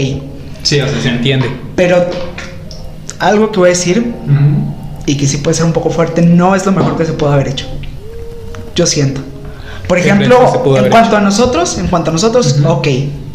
[0.62, 1.48] Sí, o sea, se entiende.
[1.74, 2.06] Pero
[3.18, 4.14] algo que voy a decir
[5.06, 7.32] y que sí puede ser un poco fuerte, no es lo mejor que se pudo
[7.32, 7.66] haber hecho.
[8.74, 9.20] Yo siento.
[9.86, 11.16] Por ¿Qué crees ejemplo, en cuanto hecho?
[11.16, 12.68] a nosotros, en cuanto a nosotros, Ujú.
[12.68, 12.88] ok.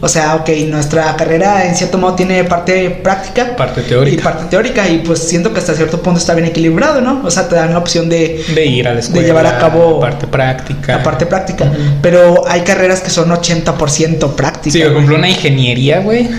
[0.04, 4.24] O sea, ok, nuestra carrera en cierto modo tiene parte práctica Parte y teórica.
[4.24, 7.22] parte teórica y pues siento que hasta cierto punto está bien equilibrado, ¿no?
[7.24, 9.28] O sea, te dan la opción de De ir a la escuela.
[9.28, 10.98] llevar a cabo parte práctica.
[10.98, 11.72] la parte práctica,
[12.02, 14.74] pero hay carreras que son 80% práctica.
[14.74, 16.30] Sí, por ejemplo, una ingeniería, güey.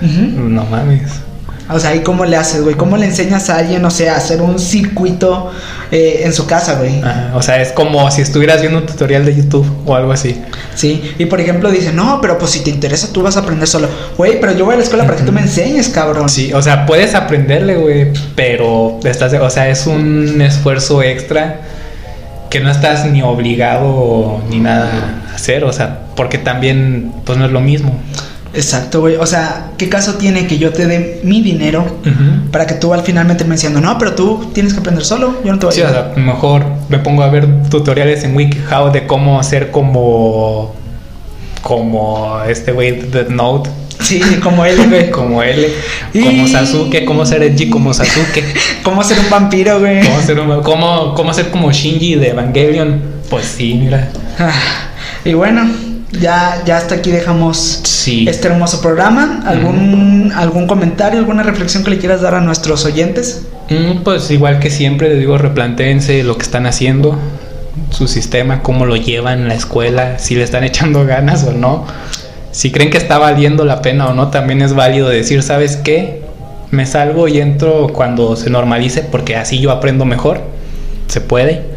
[0.00, 1.02] No mames.
[1.70, 2.74] O sea, ¿y cómo le haces, güey?
[2.74, 5.50] ¿Cómo le enseñas a alguien, o sea, a hacer un circuito
[5.90, 7.00] eh, en su casa, güey?
[7.00, 10.40] Ajá, O sea, es como si estuvieras viendo un tutorial de YouTube o algo así.
[10.74, 13.68] Sí, y por ejemplo dicen, no, pero pues si te interesa tú vas a aprender
[13.68, 13.88] solo.
[14.16, 16.28] Güey, pero yo voy a la escuela para que tú me enseñes, cabrón.
[16.28, 21.60] Sí, o sea, puedes aprenderle, güey, pero estás, o sea, es un esfuerzo extra
[22.50, 27.46] que no estás ni obligado ni nada a hacer, o sea, porque también, pues no
[27.46, 27.98] es lo mismo.
[28.54, 29.16] Exacto, güey.
[29.16, 31.86] O sea, ¿qué caso tiene que yo te dé mi dinero
[32.50, 35.40] para que tú al final me termines diciendo, no, pero tú tienes que aprender solo,
[35.44, 36.12] yo no te voy a Sí, o ayudar"?
[36.14, 40.74] sea, mejor me pongo a ver tutoriales en WikiHow de cómo hacer como
[41.62, 45.10] como este güey de Note, Sí, como él, güey.
[45.12, 48.42] como Y- como Sasuke, cómo ser edgy como Sasuke,
[48.82, 50.02] ¿Cómo ser un vampiro, güey?
[50.04, 53.00] cómo ser, un- cómo, cómo ser como Shinji de Evangelion.
[53.30, 54.10] Pues sí, mira.
[54.38, 54.50] Ah,
[55.24, 55.70] Y bueno,
[56.20, 58.26] ya, ya hasta aquí dejamos Sí.
[58.28, 59.42] este hermoso programa.
[59.46, 63.42] ¿Algún, ¿Algún comentario, alguna reflexión que le quieras dar a nuestros oyentes?
[63.70, 67.18] Mm, Pues igual que siempre les digo, replantéense lo que están haciendo,
[67.90, 71.86] su sistema, cómo lo llevan en la escuela, si le están echando ganas o no.
[72.50, 76.20] Si creen que está valiendo la pena o no, también es válido decir, ¿sabes qué?
[76.70, 80.40] Me salgo y entro cuando se normalice, porque así yo aprendo mejor.
[81.08, 81.71] Se puede.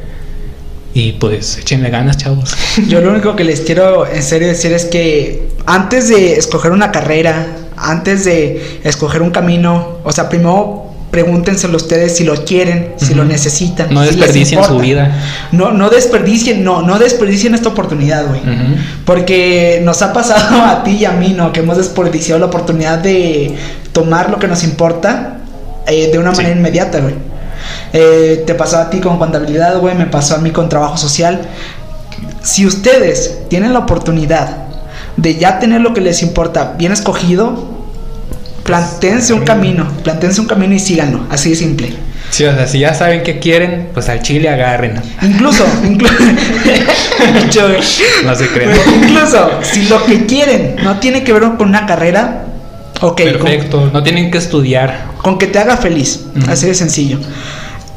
[0.96, 2.56] Y pues échenle ganas, chavos.
[2.88, 6.92] Yo lo único que les quiero en serio decir es que antes de escoger una
[6.92, 13.14] carrera, antes de escoger un camino, o sea, primero pregúntenselo ustedes si lo quieren, si
[13.14, 13.94] lo necesitan.
[13.94, 15.22] No si desperdicien su vida.
[15.52, 18.42] No, no desperdicien, no, no desperdicien esta oportunidad, güey.
[19.06, 21.54] Porque nos ha pasado a ti y a mí, ¿no?
[21.54, 23.54] Que hemos desperdiciado la oportunidad de
[23.94, 25.38] tomar lo que nos importa
[25.88, 26.38] eh, de una Sí.
[26.42, 27.16] manera inmediata, güey.
[27.98, 31.42] Eh, te pasó a ti con contabilidad, güey, me pasó a mí con trabajo social.
[32.44, 34.50] Si ustedes tienen la oportunidad
[35.18, 37.74] de ya tener lo que les importa bien escogido,
[38.64, 41.96] plantéense un camino, plantéense un camino y síganlo, así de simple.
[42.32, 45.00] Sí, o sea, si ya saben qué quieren, pues al chile agarren.
[45.22, 46.14] Incluso, incluso,
[48.26, 48.72] No se crean.
[49.04, 52.46] incluso, si lo que quieren no tiene que ver con una carrera,
[53.02, 55.06] ok, con- Perfecto, no tienen que estudiar.
[55.22, 56.52] Con, que te haga feliz, Ujú.
[56.52, 57.20] así de sencillo.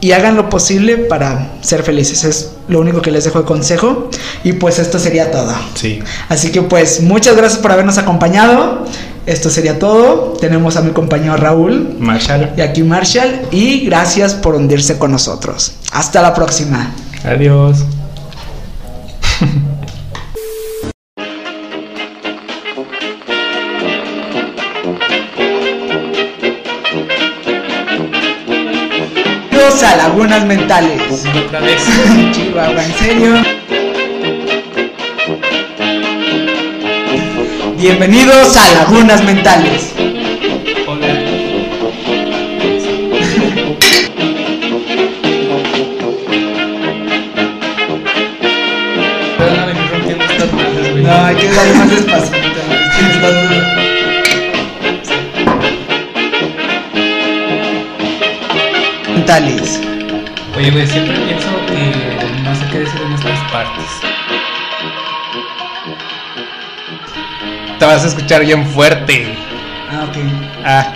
[0.00, 2.24] Y hagan lo posible para ser felices.
[2.24, 4.10] Es lo único que les dejo de consejo.
[4.44, 5.52] Y pues esto sería todo.
[5.74, 6.00] Sí.
[6.28, 8.86] Así que pues muchas gracias por habernos acompañado.
[9.26, 10.34] Esto sería todo.
[10.40, 12.52] Tenemos a mi compañero Raúl Marshall.
[12.56, 13.42] y aquí Marshall.
[13.50, 15.72] Y gracias por hundirse con nosotros.
[15.92, 16.92] Hasta la próxima.
[17.24, 17.78] Adiós.
[30.18, 31.00] Lagunas Mentales.
[31.46, 31.80] Otra vez.
[32.32, 33.36] Chihuahua, en serio.
[37.76, 39.94] Bienvenidos a Lagunas Mentales.
[40.88, 41.06] Hola.
[51.00, 52.38] No, hay que darle más despacito.
[52.38, 53.54] es que está duro.
[59.14, 59.97] Mentales.
[60.58, 63.84] Oye, güey, siempre pienso que no sé qué decir en estas partes.
[67.78, 69.38] Te vas a escuchar bien fuerte.
[69.88, 70.16] Ah, ok.
[70.64, 70.92] Ah,